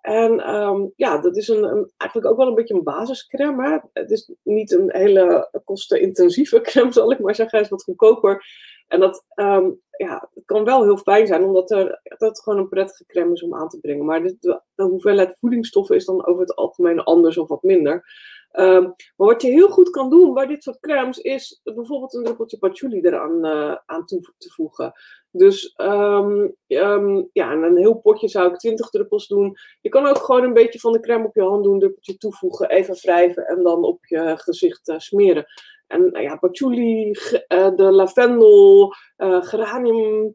En 0.00 0.54
um, 0.54 0.92
ja, 0.96 1.18
dat 1.18 1.36
is 1.36 1.48
een, 1.48 1.90
eigenlijk 1.96 2.30
ook 2.30 2.38
wel 2.38 2.48
een 2.48 2.54
beetje 2.54 2.74
een 2.74 2.82
basiscreme. 2.82 3.82
Het 3.92 4.10
is 4.10 4.32
niet 4.42 4.72
een 4.72 4.90
hele 4.92 5.60
kostenintensieve 5.64 6.60
crème, 6.70 6.92
zal 6.92 7.12
ik 7.12 7.18
maar 7.18 7.34
zeggen. 7.34 7.56
Hij 7.56 7.64
is 7.66 7.72
wat 7.72 7.82
goedkoper. 7.82 8.44
En 8.88 9.00
dat 9.00 9.24
um, 9.34 9.80
ja, 9.90 10.28
het 10.34 10.44
kan 10.44 10.64
wel 10.64 10.82
heel 10.82 10.96
fijn 10.96 11.26
zijn, 11.26 11.44
omdat 11.44 11.70
er, 11.70 12.00
dat 12.02 12.28
het 12.28 12.42
gewoon 12.42 12.58
een 12.58 12.68
prettige 12.68 13.06
crème 13.06 13.32
is 13.32 13.42
om 13.42 13.54
aan 13.54 13.68
te 13.68 13.80
brengen. 13.80 14.04
Maar 14.04 14.22
de, 14.22 14.62
hoeveelheid 14.74 15.36
voedingsstoffen 15.40 15.96
is 15.96 16.04
dan 16.04 16.26
over 16.26 16.40
het 16.40 16.54
algemeen 16.54 17.00
anders 17.00 17.38
of 17.38 17.48
wat 17.48 17.62
minder. 17.62 18.04
Um, 18.52 18.94
maar 19.16 19.26
wat 19.26 19.42
je 19.42 19.48
heel 19.48 19.68
goed 19.68 19.90
kan 19.90 20.10
doen 20.10 20.34
bij 20.34 20.46
dit 20.46 20.62
soort 20.62 20.80
crèmes 20.80 21.18
is 21.18 21.60
bijvoorbeeld 21.64 22.14
een 22.14 22.24
druppeltje 22.24 22.58
patchouli 22.58 23.00
eraan 23.00 23.46
uh, 23.46 23.76
aan 23.86 24.06
toe 24.06 24.20
te 24.38 24.50
voegen. 24.50 24.92
Dus 25.30 25.74
um, 25.76 26.54
um, 26.66 27.28
ja, 27.32 27.52
en 27.52 27.62
een 27.62 27.76
heel 27.76 27.94
potje 27.94 28.28
zou 28.28 28.50
ik 28.50 28.58
20 28.58 28.88
druppels 28.88 29.26
doen. 29.26 29.56
Je 29.80 29.88
kan 29.88 30.06
ook 30.06 30.18
gewoon 30.18 30.44
een 30.44 30.52
beetje 30.52 30.78
van 30.78 30.92
de 30.92 31.00
crème 31.00 31.26
op 31.26 31.34
je 31.34 31.42
hand 31.42 31.64
doen, 31.64 31.78
druppeltje 31.78 32.16
toevoegen, 32.16 32.70
even 32.70 32.94
wrijven 32.94 33.46
en 33.46 33.62
dan 33.62 33.84
op 33.84 34.06
je 34.06 34.34
gezicht 34.36 34.88
uh, 34.88 34.98
smeren. 34.98 35.46
En 35.86 36.10
nou 36.10 36.24
ja, 36.24 36.36
patchouli, 36.36 37.10
uh, 37.48 37.76
de 37.76 37.92
lavendel, 37.92 38.94
uh, 39.18 39.42
geranium, 39.42 40.34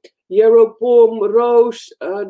pom, 0.78 1.26
roos, 1.26 1.96
de, 1.98 2.26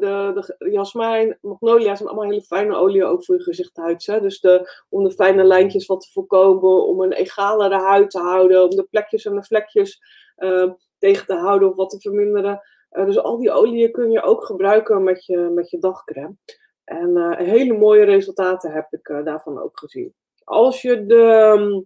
de 0.58 0.70
jasmijn, 0.72 1.38
magnolia 1.42 1.96
zijn 1.96 2.10
allemaal 2.10 2.30
hele 2.30 2.42
fijne 2.42 2.76
oliën 2.76 3.04
ook 3.04 3.26
voor 3.26 3.36
je 3.36 3.42
gezicht 3.42 3.76
Hè? 4.06 4.22
Dus 4.22 4.40
de, 4.40 4.84
om 4.90 5.04
de 5.04 5.12
fijne 5.12 5.44
lijntjes 5.44 5.86
wat 5.86 6.02
te 6.02 6.12
voorkomen, 6.12 6.88
om 6.88 7.02
een 7.02 7.14
egalere 7.14 7.80
huid 7.80 8.10
te 8.10 8.20
houden, 8.20 8.64
om 8.64 8.70
de 8.70 8.88
plekjes 8.90 9.26
en 9.26 9.36
de 9.36 9.44
vlekjes 9.44 10.02
tegen 11.04 11.26
te 11.26 11.36
houden 11.36 11.70
of 11.70 11.76
wat 11.76 11.90
te 11.90 12.00
verminderen. 12.00 12.62
dus 12.90 13.20
al 13.20 13.38
die 13.38 13.52
oliën 13.52 13.92
kun 13.92 14.12
je 14.12 14.22
ook 14.22 14.46
gebruiken 14.46 15.04
met 15.04 15.26
je, 15.26 15.38
met 15.38 15.70
je 15.70 15.80
dagcreme. 15.80 16.36
En 16.84 17.36
hele 17.38 17.78
mooie 17.78 18.04
resultaten 18.04 18.72
heb 18.72 18.88
ik 18.90 19.22
daarvan 19.24 19.62
ook 19.62 19.80
gezien. 19.80 20.14
Als 20.44 20.82
je 20.82 21.06
de 21.06 21.86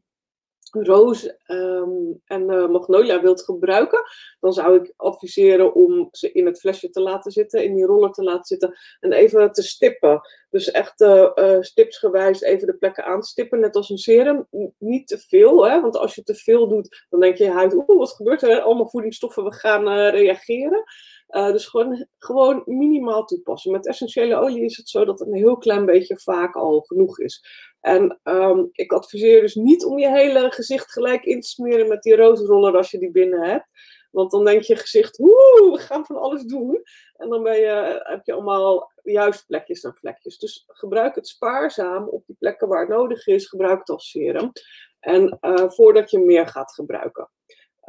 roos 0.71 1.35
ehm, 1.45 2.13
en 2.25 2.51
uh, 2.51 2.67
magnolia 2.67 3.21
wilt 3.21 3.43
gebruiken, 3.43 4.03
dan 4.39 4.53
zou 4.53 4.75
ik 4.75 4.93
adviseren 4.95 5.73
om 5.73 6.07
ze 6.11 6.31
in 6.31 6.45
het 6.45 6.59
flesje 6.59 6.89
te 6.89 7.01
laten 7.01 7.31
zitten, 7.31 7.63
in 7.63 7.75
die 7.75 7.85
roller 7.85 8.11
te 8.11 8.23
laten 8.23 8.45
zitten 8.45 8.77
en 8.99 9.11
even 9.11 9.51
te 9.51 9.63
stippen. 9.63 10.21
Dus 10.49 10.71
echt 10.71 11.01
uh, 11.01 11.29
uh, 11.35 11.57
stipsgewijs 11.61 12.41
even 12.41 12.67
de 12.67 12.77
plekken 12.77 13.05
aanstippen, 13.05 13.59
net 13.59 13.75
als 13.75 13.89
een 13.89 13.97
serum. 13.97 14.47
niet 14.77 15.07
te 15.07 15.17
veel, 15.17 15.67
hè? 15.67 15.81
want 15.81 15.97
als 15.97 16.15
je 16.15 16.23
te 16.23 16.35
veel 16.35 16.67
doet, 16.67 17.05
dan 17.09 17.19
denk 17.19 17.37
je 17.37 17.43
je 17.43 17.51
huid, 17.51 17.73
oeh, 17.73 17.97
wat 17.97 18.11
gebeurt 18.11 18.41
er? 18.41 18.61
Allemaal 18.61 18.89
voedingsstoffen, 18.89 19.43
we 19.43 19.53
gaan 19.53 20.09
reageren. 20.09 20.83
dus 21.27 21.65
gewoon, 21.65 22.07
gewoon 22.17 22.61
minimaal 22.65 23.25
toepassen. 23.25 23.71
Met 23.71 23.87
essentiële 23.87 24.35
olie 24.35 24.63
is 24.63 24.77
het 24.77 24.89
zo 24.89 25.05
dat 25.05 25.21
een 25.21 25.33
heel 25.33 25.57
klein 25.57 25.85
beetje 25.85 26.19
vaak 26.19 26.55
al 26.55 26.79
genoeg 26.79 27.19
is. 27.19 27.43
En 27.87 28.19
um, 28.23 28.69
ik 28.71 28.91
adviseer 28.91 29.41
dus 29.41 29.55
niet 29.55 29.85
om 29.85 29.99
je 29.99 30.09
hele 30.09 30.51
gezicht 30.51 30.91
gelijk 30.91 31.25
in 31.25 31.41
te 31.41 31.47
smeren 31.47 31.87
met 31.87 32.03
die 32.03 32.15
roosroller 32.15 32.77
als 32.77 32.91
je 32.91 32.97
die 32.97 33.11
binnen 33.11 33.49
hebt. 33.49 33.67
Want 34.11 34.31
dan 34.31 34.45
denk 34.45 34.61
je 34.61 34.75
gezicht, 34.75 35.17
woe, 35.17 35.69
we 35.71 35.77
gaan 35.77 36.05
van 36.05 36.15
alles 36.15 36.43
doen. 36.43 36.81
En 37.15 37.29
dan 37.29 37.43
ben 37.43 37.59
je, 37.59 38.01
heb 38.03 38.25
je 38.25 38.33
allemaal 38.33 38.91
juist 39.03 39.45
plekjes 39.45 39.83
en 39.83 39.95
vlekjes. 39.95 40.37
Dus 40.37 40.63
gebruik 40.67 41.15
het 41.15 41.27
spaarzaam 41.27 42.07
op 42.07 42.25
die 42.25 42.35
plekken 42.39 42.67
waar 42.67 42.79
het 42.79 42.89
nodig 42.89 43.27
is. 43.27 43.47
Gebruik 43.47 43.79
het 43.79 43.89
als 43.89 44.09
serum. 44.09 44.51
En 44.99 45.37
uh, 45.41 45.69
voordat 45.69 46.11
je 46.11 46.19
meer 46.19 46.47
gaat 46.47 46.73
gebruiken. 46.73 47.29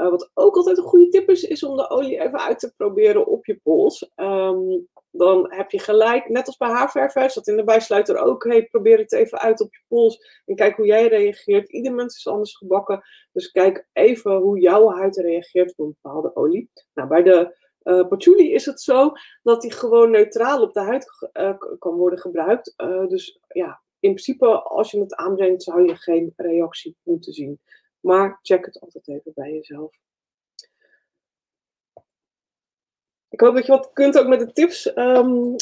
Uh, 0.00 0.11
wat 0.11 0.30
ook 0.34 0.56
altijd 0.56 0.78
een 0.78 0.84
goede 0.84 1.08
tip 1.08 1.28
is, 1.30 1.42
is 1.42 1.62
om 1.62 1.76
de 1.76 1.90
olie 1.90 2.20
even 2.20 2.40
uit 2.40 2.58
te 2.58 2.72
proberen 2.76 3.26
op 3.26 3.46
je 3.46 3.61
pols. 3.62 4.11
Um, 4.16 4.88
dan 5.11 5.52
heb 5.52 5.70
je 5.70 5.78
gelijk, 5.78 6.28
net 6.28 6.46
als 6.46 6.56
bij 6.56 6.68
haarverf, 6.68 7.32
dat 7.32 7.46
in 7.46 7.56
de 7.56 7.64
bijsluiter 7.64 8.16
ook. 8.16 8.44
Hey, 8.44 8.66
probeer 8.66 8.98
het 8.98 9.12
even 9.12 9.38
uit 9.38 9.61
op 9.61 9.74
je 9.74 9.80
pols 9.88 10.42
en 10.46 10.54
kijk 10.54 10.76
hoe 10.76 10.87
jij 10.87 11.08
reageert. 11.08 11.72
Ieder 11.72 11.92
mens 11.92 12.16
is 12.16 12.26
anders 12.26 12.56
gebakken, 12.56 13.02
dus 13.32 13.50
kijk 13.50 13.88
even 13.92 14.37
hoe 14.37 14.61
jouw 14.61 14.90
huid 14.90 15.16
reageert 15.16 15.70
op 15.76 15.87
een 15.87 15.96
bepaalde 16.02 16.37
olie. 16.37 16.70
Nou, 16.94 17.08
bij 17.08 17.22
de 17.22 17.56
uh, 17.82 18.08
patchouli 18.08 18.52
is 18.52 18.66
het 18.66 18.80
zo 18.80 19.12
dat 19.42 19.62
die 19.62 19.72
gewoon 19.72 20.11
neutraal 20.11 20.62
op 20.62 20.72
de 20.72 20.80
huid 20.80 21.06
uh, 21.32 21.58
kan 21.78 21.96
worden 21.96 22.18
gebruikt. 22.18 22.74
Dus 23.08 23.40
ja, 23.48 23.82
in 24.00 24.11
principe 24.11 24.46
als 24.62 24.90
je 24.90 25.00
het 25.00 25.14
aanbrengt 25.14 25.62
zou 25.62 25.87
je 25.87 25.96
geen 25.96 26.32
reactie 26.37 26.96
moeten 27.02 27.32
zien. 27.32 27.61
Maar 28.00 28.38
check 28.42 28.64
het 28.64 28.80
altijd 28.80 29.08
even 29.08 29.32
bij 29.34 29.52
jezelf. 29.52 29.96
Ik 33.28 33.40
hoop 33.40 33.54
dat 33.54 33.66
je 33.66 33.72
wat 33.72 33.90
kunt 33.92 34.18
ook 34.18 34.26
met 34.26 34.40
de 34.40 34.52
tips. 34.52 34.96
Um, 34.96 35.56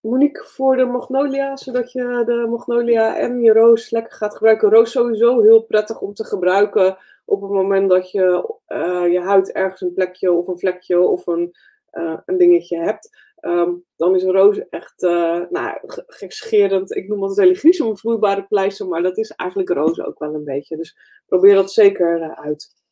Monique, 0.00 0.44
voor 0.44 0.76
de 0.76 0.84
magnolia, 0.84 1.56
zodat 1.56 1.92
je 1.92 2.22
de 2.26 2.46
magnolia 2.50 3.16
en 3.16 3.40
je 3.40 3.52
roos 3.52 3.90
lekker 3.90 4.12
gaat 4.12 4.34
gebruiken. 4.34 4.70
Roos 4.70 4.90
sowieso 4.90 5.40
heel 5.40 5.62
prettig 5.62 6.00
om 6.00 6.14
te 6.14 6.24
gebruiken 6.24 6.96
op 7.24 7.42
het 7.42 7.50
moment 7.50 7.90
dat 7.90 8.10
je 8.10 8.54
uh, 8.68 9.12
je 9.12 9.20
huid 9.20 9.52
ergens 9.52 9.80
een 9.80 9.92
plekje 9.92 10.32
of 10.32 10.46
een 10.46 10.58
vlekje 10.58 11.00
of 11.00 11.26
een, 11.26 11.56
uh, 11.92 12.18
een 12.26 12.36
dingetje 12.36 12.78
hebt. 12.78 13.32
Um, 13.46 13.84
dan 13.96 14.14
is 14.14 14.22
een 14.22 14.32
roos 14.32 14.68
echt 14.68 15.02
uh, 15.02 15.40
nou, 15.50 15.78
gekscherend. 16.06 16.96
Ik 16.96 17.08
noem 17.08 17.22
het 17.22 17.36
hele 17.36 17.54
gries 17.54 17.78
een 17.78 17.96
vloeibare 17.96 18.46
pleister, 18.46 18.88
maar 18.88 19.02
dat 19.02 19.18
is 19.18 19.30
eigenlijk 19.30 19.70
roos 19.70 20.00
ook 20.00 20.18
wel 20.18 20.34
een 20.34 20.44
beetje. 20.44 20.76
Dus 20.76 20.96
probeer 21.26 21.54
dat 21.54 21.72
zeker 21.72 22.36
uit 22.36 22.82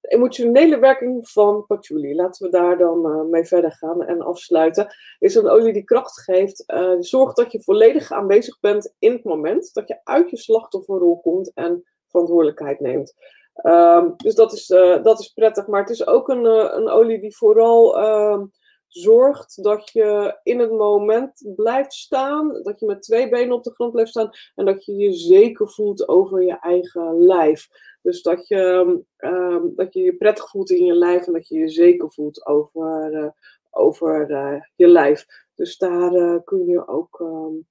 emotionele 0.00 0.78
werking 0.78 1.28
van 1.28 1.66
patchouli. 1.66 2.14
Laten 2.14 2.46
we 2.46 2.52
daar 2.52 2.78
dan 2.78 3.06
uh, 3.06 3.22
mee 3.22 3.44
verder 3.44 3.72
gaan 3.72 4.02
en 4.02 4.20
afsluiten. 4.20 4.94
Is 5.18 5.34
een 5.34 5.48
olie 5.48 5.72
die 5.72 5.84
kracht 5.84 6.20
geeft. 6.20 6.64
Zorgt 6.98 7.36
dat 7.36 7.52
je 7.52 7.62
volledig 7.62 8.12
aanwezig 8.12 8.60
bent 8.60 8.94
in 8.98 9.12
het 9.12 9.24
moment. 9.24 9.74
Dat 9.74 9.88
je 9.88 10.00
uit 10.04 10.30
je 10.30 10.36
slachtofferrol 10.36 11.20
komt 11.20 11.52
en 11.54 11.84
verantwoordelijkheid 12.08 12.80
neemt. 12.80 13.14
Um, 13.62 14.14
dus 14.16 14.34
dat 14.34 14.52
is, 14.52 14.66
dat 15.02 15.20
is 15.20 15.28
prettig. 15.28 15.66
Maar 15.66 15.80
het 15.80 15.90
is 15.90 16.06
ook 16.06 16.28
een, 16.28 16.44
een 16.76 16.88
olie 16.88 17.20
die 17.20 17.36
vooral 17.36 17.98
ehm, 17.98 18.44
zorgt 18.88 19.62
dat 19.62 19.90
je 19.92 20.38
in 20.42 20.58
het 20.58 20.70
moment 20.70 21.52
blijft 21.56 21.92
staan. 21.92 22.62
Dat 22.62 22.80
je 22.80 22.86
met 22.86 23.02
twee 23.02 23.28
benen 23.28 23.54
op 23.54 23.64
de 23.64 23.74
grond 23.74 23.92
blijft 23.92 24.10
staan. 24.10 24.30
En 24.54 24.64
dat 24.64 24.84
je 24.84 24.96
je 24.96 25.12
zeker 25.12 25.68
voelt 25.68 26.08
over 26.08 26.42
je 26.42 26.58
eigen 26.58 27.18
lijf. 27.18 27.68
Dus 28.02 28.22
dat 28.22 28.48
je, 28.48 29.02
um, 29.16 29.72
dat 29.76 29.94
je 29.94 30.00
je 30.00 30.16
prettig 30.16 30.50
voelt 30.50 30.70
in 30.70 30.84
je 30.84 30.94
lijf 30.94 31.26
en 31.26 31.32
dat 31.32 31.48
je 31.48 31.58
je 31.58 31.68
zeker 31.68 32.12
voelt 32.12 32.46
over, 32.46 33.12
uh, 33.12 33.28
over 33.70 34.30
uh, 34.30 34.60
je 34.76 34.88
lijf. 34.88 35.26
Dus 35.54 35.78
daar 35.78 36.12
uh, 36.12 36.38
kun 36.44 36.66
je 36.66 36.88
ook 36.88 37.20
um, 37.20 37.66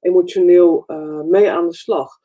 emotioneel 0.00 0.84
mee 1.28 1.50
aan 1.50 1.68
de 1.68 1.74
slag. 1.74 2.22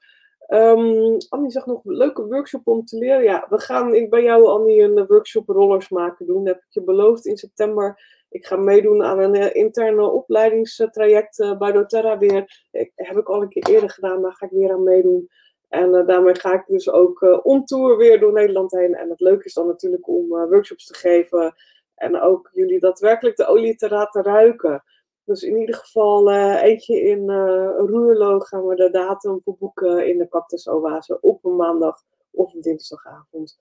Um, 0.47 1.17
Annie 1.29 1.51
zegt 1.51 1.65
nog 1.65 1.85
een 1.85 1.95
leuke 1.95 2.25
workshop 2.25 2.67
om 2.67 2.85
te 2.85 2.97
leren. 2.97 3.23
Ja, 3.23 3.45
we 3.49 3.59
gaan 3.59 4.09
bij 4.09 4.23
jou, 4.23 4.45
Annie, 4.45 4.81
een 4.81 5.05
workshop 5.07 5.47
rollers 5.47 5.89
maken 5.89 6.25
doen. 6.25 6.43
Dat 6.43 6.53
heb 6.53 6.63
ik 6.63 6.73
je 6.73 6.83
beloofd 6.83 7.25
in 7.25 7.37
september. 7.37 8.18
Ik 8.29 8.45
ga 8.45 8.55
meedoen 8.55 9.03
aan 9.03 9.19
een 9.19 9.53
interne 9.53 10.09
opleidingstraject 10.09 11.55
bij 11.57 11.71
doTERRA 11.71 12.17
weer. 12.17 12.67
Ik, 12.71 12.91
heb 12.95 13.17
ik 13.17 13.29
al 13.29 13.41
een 13.41 13.49
keer 13.49 13.67
eerder 13.67 13.89
gedaan, 13.89 14.21
maar 14.21 14.33
ga 14.33 14.45
ik 14.45 14.51
weer 14.51 14.71
aan 14.71 14.83
meedoen. 14.83 15.29
En 15.69 15.95
uh, 15.95 16.07
daarmee 16.07 16.35
ga 16.35 16.53
ik 16.53 16.63
dus 16.67 16.89
ook 16.89 17.39
on 17.43 17.65
tour 17.65 17.97
weer 17.97 18.19
door 18.19 18.33
Nederland 18.33 18.71
heen. 18.71 18.95
En 18.95 19.09
het 19.09 19.19
leuke 19.19 19.45
is 19.45 19.53
dan 19.53 19.67
natuurlijk 19.67 20.07
om 20.07 20.27
workshops 20.27 20.85
te 20.85 20.95
geven. 20.95 21.55
En 21.95 22.21
ook 22.21 22.49
jullie 22.53 22.79
daadwerkelijk 22.79 23.35
de 23.35 23.47
olie 23.47 23.75
te 23.75 23.89
laten 23.89 24.23
ruiken. 24.23 24.83
Dus 25.23 25.43
in 25.43 25.57
ieder 25.57 25.75
geval 25.75 26.31
eentje 26.57 27.01
in 27.01 27.29
Roerlo 27.77 28.39
gaan 28.39 28.67
we 28.67 28.75
de 28.75 28.89
datum 28.89 29.41
voor 29.43 29.55
boeken 29.57 30.07
in 30.07 30.17
de 30.17 30.27
Cactus 30.27 30.67
Oase 30.69 31.19
op 31.21 31.45
een 31.45 31.55
maandag 31.55 32.01
of 32.31 32.53
een 32.53 32.61
dinsdagavond. 32.61 33.59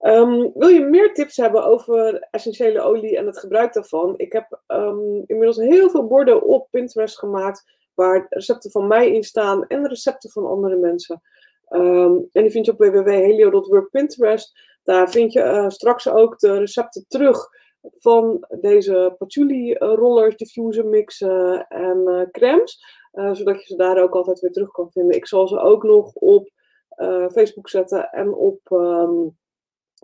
Um, 0.00 0.52
wil 0.54 0.68
je 0.68 0.80
meer 0.80 1.14
tips 1.14 1.36
hebben 1.36 1.64
over 1.64 2.26
essentiële 2.30 2.80
olie 2.80 3.16
en 3.16 3.26
het 3.26 3.38
gebruik 3.38 3.72
daarvan? 3.72 4.14
Ik 4.16 4.32
heb 4.32 4.62
um, 4.66 5.24
inmiddels 5.26 5.56
heel 5.56 5.90
veel 5.90 6.06
borden 6.06 6.42
op 6.42 6.68
Pinterest 6.70 7.18
gemaakt 7.18 7.64
waar 7.94 8.26
recepten 8.28 8.70
van 8.70 8.86
mij 8.86 9.12
in 9.12 9.22
staan 9.22 9.66
en 9.66 9.88
recepten 9.88 10.30
van 10.30 10.46
andere 10.46 10.76
mensen. 10.76 11.22
Um, 11.70 12.28
en 12.32 12.42
die 12.42 12.50
vind 12.50 12.66
je 12.66 12.72
op 12.72 12.78
www.helio.workpinterest. 12.78 14.60
Daar 14.82 15.10
vind 15.10 15.32
je 15.32 15.40
uh, 15.40 15.68
straks 15.68 16.08
ook 16.08 16.38
de 16.38 16.58
recepten 16.58 17.04
terug 17.08 17.48
van 17.82 18.46
deze 18.60 19.14
patchouli 19.18 19.70
uh, 19.70 19.76
rollers, 19.78 20.36
diffuser 20.36 20.86
mixen 20.86 21.66
en 21.68 22.02
uh, 22.04 22.22
crèmes. 22.30 22.78
zodat 23.12 23.60
je 23.60 23.66
ze 23.66 23.76
daar 23.76 24.02
ook 24.02 24.14
altijd 24.14 24.40
weer 24.40 24.52
terug 24.52 24.70
kan 24.70 24.90
vinden. 24.90 25.16
Ik 25.16 25.26
zal 25.26 25.48
ze 25.48 25.58
ook 25.58 25.82
nog 25.82 26.14
op 26.14 26.50
Facebook 27.32 27.68
zetten 27.68 28.10
en 28.10 28.34
op 28.34 28.60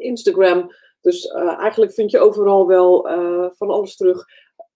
Instagram. 0.02 0.74
Dus 1.00 1.26
eigenlijk 1.58 1.92
vind 1.92 2.10
je 2.10 2.18
overal 2.18 2.66
wel 2.66 3.08
van 3.56 3.70
alles 3.70 3.96
terug 3.96 4.24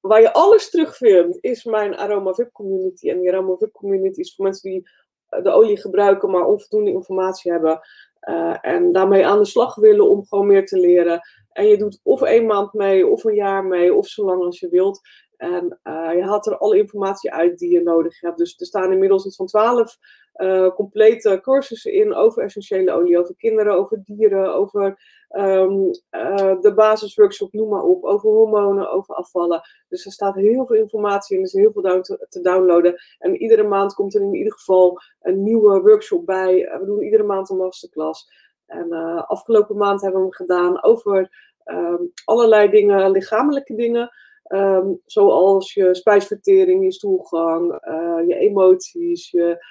waar 0.07 0.21
je 0.21 0.33
alles 0.33 0.71
terugvindt, 0.71 1.39
is 1.41 1.65
mijn 1.65 1.97
Aroma 1.97 2.33
VIP 2.33 2.53
community. 2.53 3.11
En 3.11 3.21
die 3.21 3.33
Aroma 3.33 3.57
VIP 3.57 3.73
community 3.73 4.21
is 4.21 4.35
voor 4.35 4.45
mensen 4.45 4.71
die 4.71 4.89
eh, 5.29 5.43
de 5.43 5.51
olie 5.51 5.81
gebruiken, 5.81 6.31
maar 6.31 6.47
onvoldoende 6.47 6.91
informatie 6.91 7.53
hebben. 7.53 7.81
En 8.61 8.93
daarmee 8.93 9.27
aan 9.27 9.39
de 9.39 9.45
slag 9.45 9.75
willen 9.75 10.09
om 10.09 10.27
gewoon 10.27 10.47
meer 10.47 10.67
te 10.67 10.79
leren. 10.79 11.21
En 11.53 11.67
je 11.67 11.77
doet 11.77 12.01
of 12.03 12.23
één 12.23 12.47
maand 12.47 12.73
mee, 12.73 13.07
of 13.07 13.25
een 13.25 13.35
jaar 13.35 13.65
mee, 13.65 13.95
of 13.95 14.07
zo 14.07 14.25
lang 14.25 14.43
als 14.43 14.61
je 14.61 14.69
wilt. 14.69 15.01
En 15.37 15.81
je 16.17 16.23
haalt 16.23 16.47
er 16.47 16.59
alle 16.59 16.79
informatie 16.79 17.33
uit 17.33 17.59
die 17.59 17.73
je 17.73 17.83
nodig 17.83 18.21
hebt. 18.21 18.39
Dus 18.39 18.59
er 18.59 18.67
staan 18.67 18.93
inmiddels 18.93 19.27
iets 19.27 19.37
van 19.37 19.47
twaalf 19.47 19.97
complete 20.75 21.39
cursussen 21.43 21.93
in 21.93 22.15
over 22.15 22.43
essentiële 22.43 22.93
olie, 22.93 23.19
over 23.19 23.37
kinderen, 23.37 23.75
over 23.75 24.03
dieren, 24.05 24.55
over 24.55 24.99
um, 25.31 25.91
uh, 26.11 26.61
de 26.61 26.73
basisworkshop, 26.75 27.53
noem 27.53 27.69
maar 27.69 27.83
op, 27.83 28.05
over 28.05 28.31
hormonen, 28.31 28.91
over 28.91 29.15
afvallen. 29.15 29.63
Dus 29.89 30.07
er 30.07 30.13
staat 30.13 30.35
heel 30.35 30.67
veel 30.67 30.77
informatie 30.77 31.37
in, 31.37 31.43
er 31.43 31.49
is 31.49 31.53
heel 31.53 31.73
veel 31.73 32.03
te, 32.29 32.41
downloaden. 32.41 32.95
En 33.19 33.37
iedere 33.37 33.63
maand 33.63 33.95
komt 33.95 34.15
er 34.15 34.21
in 34.21 34.35
ieder 34.35 34.53
geval 34.53 35.01
een 35.21 35.43
nieuwe 35.43 35.81
workshop 35.81 36.27
bij. 36.27 36.55
We 36.81 36.87
doen 36.87 37.03
iedere 37.03 37.23
maand 37.23 37.51
een 37.51 37.57
masterclass. 37.57 38.29
En 38.67 38.93
afgelopen 39.27 39.77
maand 39.77 40.03
hebben 40.03 40.21
we 40.21 40.27
hem 40.27 40.37
gedaan 40.37 40.83
over 40.83 41.31
um, 41.65 42.13
allerlei 42.25 42.71
dingen, 42.71 43.11
lichamelijke 43.11 43.75
dingen. 43.75 44.11
Um, 44.49 45.01
zoals 45.05 45.75
je 45.75 45.95
spijsvertering, 45.95 46.85
je 46.85 46.93
stoelgang, 46.93 47.79
je 48.27 48.35
emoties, 48.35 49.31
je, 49.31 49.65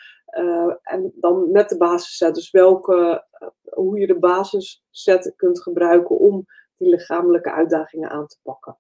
en 0.82 1.14
dan 1.16 1.52
met 1.52 1.70
de 1.70 1.78
basisset. 1.78 2.36
Dus 2.36 2.52
welke, 2.52 3.26
uh, 3.42 3.48
hoe 3.74 4.00
je 4.00 4.08
de 4.08 4.20
basisset 4.20 5.34
kunt 5.36 5.62
gebruiken 5.62 6.18
om 6.18 6.46
die 6.78 6.90
lichamelijke 6.90 7.52
uitdagingen 7.52 8.10
aan 8.10 8.28
te 8.28 8.38
pakken. 8.42 8.78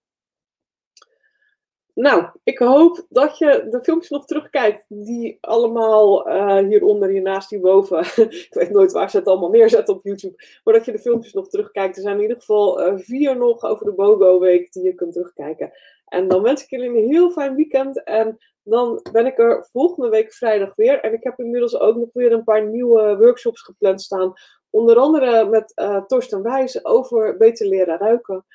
Nou, 1.93 2.25
ik 2.43 2.57
hoop 2.57 3.05
dat 3.09 3.37
je 3.37 3.67
de 3.69 3.81
filmpjes 3.83 4.09
nog 4.09 4.25
terugkijkt, 4.25 4.85
die 4.87 5.37
allemaal 5.41 6.29
uh, 6.29 6.57
hieronder, 6.57 7.09
hiernaast, 7.09 7.49
hierboven. 7.49 7.99
ik 8.47 8.47
weet 8.49 8.69
nooit 8.69 8.91
waar 8.91 9.09
ze 9.09 9.17
het 9.17 9.27
allemaal 9.27 9.49
neerzetten 9.49 9.95
op 9.95 10.03
YouTube. 10.03 10.43
Maar 10.63 10.73
dat 10.73 10.85
je 10.85 10.91
de 10.91 10.99
filmpjes 10.99 11.33
nog 11.33 11.47
terugkijkt. 11.47 11.95
Er 11.95 12.01
zijn 12.01 12.15
in 12.15 12.21
ieder 12.21 12.37
geval 12.37 12.97
vier 12.97 13.37
nog 13.37 13.63
over 13.63 13.85
de 13.85 13.93
BOGO-week 13.93 14.73
die 14.73 14.83
je 14.83 14.93
kunt 14.93 15.13
terugkijken. 15.13 15.71
En 16.05 16.27
dan 16.27 16.41
wens 16.41 16.63
ik 16.63 16.69
jullie 16.69 16.89
een 16.89 17.09
heel 17.09 17.31
fijn 17.31 17.55
weekend. 17.55 18.03
En 18.03 18.37
dan 18.65 18.99
ben 19.11 19.25
ik 19.25 19.37
er 19.37 19.67
volgende 19.71 20.09
week 20.09 20.33
vrijdag 20.33 20.75
weer. 20.75 20.99
En 20.99 21.13
ik 21.13 21.23
heb 21.23 21.39
inmiddels 21.39 21.79
ook 21.79 21.95
nog 21.95 22.09
weer 22.13 22.31
een 22.31 22.43
paar 22.43 22.67
nieuwe 22.67 23.17
workshops 23.17 23.61
gepland 23.61 24.01
staan. 24.01 24.33
Onder 24.69 24.97
andere 24.97 25.49
met 25.49 25.71
uh, 25.75 26.03
Torsten 26.05 26.41
Wijs 26.43 26.85
over 26.85 27.37
beter 27.37 27.67
leren 27.67 27.97
ruiken. 27.97 28.45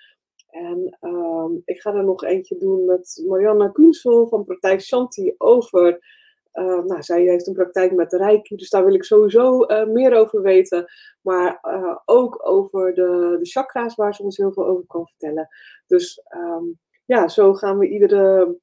En 0.51 0.96
ehm, 1.01 1.53
ik 1.64 1.81
ga 1.81 1.94
er 1.94 2.05
nog 2.05 2.25
eentje 2.25 2.59
doen 2.59 2.85
met 2.85 3.23
Marianne 3.27 3.73
Kunsel 3.73 4.29
van 4.29 4.44
Praktijk 4.44 4.81
Shanti 4.81 5.35
over. 5.38 6.18
Uh, 6.53 6.85
nou, 6.85 7.03
zij 7.03 7.23
heeft 7.23 7.46
een 7.46 7.55
praktijk 7.55 7.92
met 7.92 8.12
Reiki, 8.12 8.57
dus 8.57 8.70
daar 8.70 8.85
wil 8.85 8.94
ik 8.94 9.05
sowieso 9.05 9.66
uh, 9.66 9.87
meer 9.87 10.14
over 10.14 10.42
weten. 10.42 10.85
Maar 11.20 11.61
ook 12.05 12.49
over 12.49 12.94
de, 12.94 13.37
de 13.40 13.46
chakra's, 13.49 13.94
waar 13.94 14.14
ze 14.14 14.23
ons 14.23 14.37
heel 14.37 14.53
veel 14.53 14.66
over 14.66 14.85
kan 14.87 15.07
vertellen. 15.07 15.49
Dus 15.87 16.23
um, 16.37 16.79
ja, 17.11 17.29
zo 17.29 17.55
gaan 17.55 17.79
we 17.79 17.88
iedere, 17.88 18.57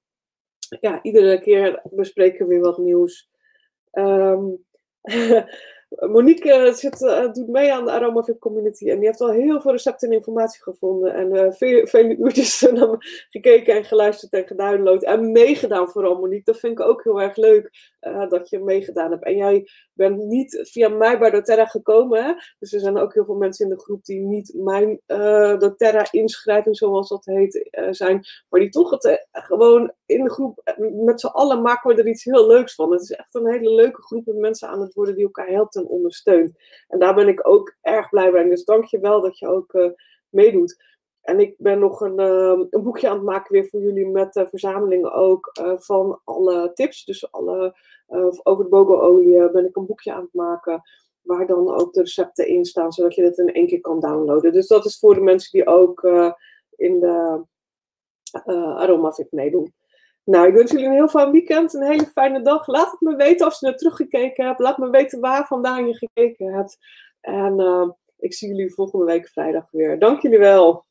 ja, 0.80 0.99
iedere 1.01 1.39
keer 1.39 1.82
bespreken 1.91 2.47
weer 2.47 2.60
wat 2.60 2.77
nieuws. 2.77 3.30
Um, 3.91 4.65
Monique 5.89 6.51
eh, 6.53 6.73
zit, 6.73 7.01
uh, 7.01 7.32
doet 7.32 7.47
mee 7.47 7.73
aan 7.73 7.86
de 7.86 7.91
Aromafit 7.91 8.39
community 8.39 8.89
en 8.89 8.97
die 8.97 9.08
heeft 9.08 9.21
al 9.21 9.30
heel 9.30 9.62
veel 9.62 9.71
recepten 9.71 10.10
en 10.10 10.15
informatie 10.15 10.63
gevonden. 10.63 11.13
En 11.13 11.36
uh, 11.36 11.84
vele 11.84 12.15
uurtjes 12.23 12.67
gekeken 13.30 13.75
en 13.75 13.84
geluisterd 13.84 14.34
en 14.34 14.47
gedownload. 14.47 15.03
En 15.03 15.32
meegedaan 15.32 15.89
vooral, 15.89 16.19
Monique. 16.19 16.51
Dat 16.51 16.60
vind 16.60 16.80
ik 16.80 16.86
ook 16.86 17.03
heel 17.03 17.21
erg 17.21 17.36
leuk 17.36 17.95
dat 18.30 18.50
je 18.50 18.60
meegedaan 18.60 19.12
hebt. 19.12 19.24
En 19.24 19.36
jij 19.36 19.67
bent 19.93 20.17
niet 20.17 20.60
via 20.72 20.89
mij 20.89 21.20
bij 21.20 21.30
doTERRA 21.30 21.65
gekomen. 21.65 22.36
Dus 22.60 22.74
er 22.74 22.80
zijn 22.80 22.98
ook 22.98 23.13
heel 23.13 23.26
veel 23.26 23.36
mensen 23.36 23.65
in 23.65 23.72
de 23.72 23.82
groep 23.82 24.06
die 24.06 24.20
niet 24.20 24.54
mijn 24.56 25.02
doTERRA 25.60 26.08
inschrijving, 26.12 26.78
zoals 26.78 27.10
dat 27.10 27.26
heet, 27.26 27.70
zijn. 27.89 28.26
Maar 28.50 28.60
die 28.60 28.70
toch 28.70 28.89
het 28.89 29.28
gewoon 29.32 29.93
in 30.06 30.24
de 30.24 30.30
groep, 30.30 30.76
met 31.06 31.20
z'n 31.20 31.28
allen 31.28 31.62
maken 31.62 31.96
we 31.96 32.02
er 32.02 32.08
iets 32.08 32.24
heel 32.24 32.48
leuks 32.48 32.76
van. 32.76 32.91
Het 32.91 33.02
is 33.02 33.12
echt 33.12 33.36
een 33.36 33.52
hele 33.52 33.74
leuke 33.74 34.02
groep 34.02 34.26
met 34.26 34.36
mensen 34.36 34.67
aan 34.67 34.82
het 34.82 34.93
worden 34.93 35.15
die 35.15 35.24
elkaar 35.24 35.48
helpt 35.48 35.76
en 35.76 35.88
ondersteunt. 35.88 36.52
En 36.88 37.00
daar 37.00 37.15
ben 37.15 37.28
ik 37.28 37.48
ook 37.48 37.76
erg 37.82 38.10
blij 38.10 38.32
bij. 38.32 38.43
Dus 38.43 38.65
dank 38.65 38.86
je 38.86 39.00
wel 39.00 39.22
dat 39.22 39.39
je 39.39 39.48
ook 39.48 39.74
uh, 39.74 39.89
meedoet. 40.30 40.86
En 41.22 41.39
ik 41.39 41.56
ben 41.58 41.80
nog 41.80 42.02
een, 42.02 42.20
uh, 42.20 42.65
een, 42.70 42.84
boekje 42.84 43.10
aan 43.10 43.15
het 43.15 43.26
maken 43.26 43.54
weer 43.54 43.67
voor 43.67 43.82
jullie 43.82 44.08
met 44.08 44.36
uh, 44.36 44.48
verzamelingen 44.48 45.13
ook 45.13 45.58
uh, 45.62 45.74
van 45.78 46.22
alle 46.24 46.72
tips. 46.74 47.06
Dus 47.06 47.32
alle, 47.32 47.76
over 48.43 48.63
de 48.63 48.70
bogo-olie 48.70 49.52
ben 49.52 49.65
ik 49.65 49.76
een 49.76 49.86
boekje 49.86 50.13
aan 50.13 50.22
het 50.22 50.34
maken. 50.34 50.82
Waar 51.22 51.48
dan 51.48 51.76
ook 51.76 51.93
de 51.93 52.02
recepten 52.02 52.48
in 52.48 52.65
staan, 52.65 52.91
zodat 52.91 53.15
je 53.15 53.24
het 53.24 53.38
in 53.38 53.54
één 53.54 53.67
keer 53.67 53.82
kan 53.82 54.00
downloaden. 54.00 54.54
Dus 54.54 54.67
dat 54.67 54.86
is 54.86 55.00
voor 55.00 55.13
de 55.13 55.22
mensen 55.22 55.52
die 55.52 55.67
ook 55.67 56.04
in 56.76 57.00
de 57.00 57.43
Aromafit 58.76 59.32
meedoen. 59.32 59.74
Nou, 60.24 60.48
ik 60.48 60.54
wens 60.54 60.72
jullie 60.72 60.86
een 60.86 60.91
heel 60.91 61.08
fijn 61.08 61.32
weekend, 61.32 61.74
een 61.74 61.84
hele 61.84 62.06
fijne 62.06 62.41
dag. 62.41 62.67
Laat 62.67 62.91
het 62.91 63.02
me 63.02 63.15
weten 63.15 63.46
als 63.46 63.60
je 63.60 63.67
er 63.67 63.78
teruggekeken 63.78 64.46
hebt. 64.46 64.60
Laat 64.60 64.78
me 64.78 64.89
weten 64.89 65.20
waar 65.20 65.48
vandaan 65.48 65.88
je 65.88 65.93
gekeken 65.93 66.54
hebt. 66.54 66.78
En 67.22 67.60
uh, 67.60 67.89
ik 68.17 68.34
zie 68.34 68.48
jullie 68.48 68.74
volgende 68.74 69.06
week 69.06 69.28
vrijdag 69.28 69.67
weer. 69.72 70.00
Dank 70.00 70.22
jullie 70.22 70.39
wel. 70.39 70.86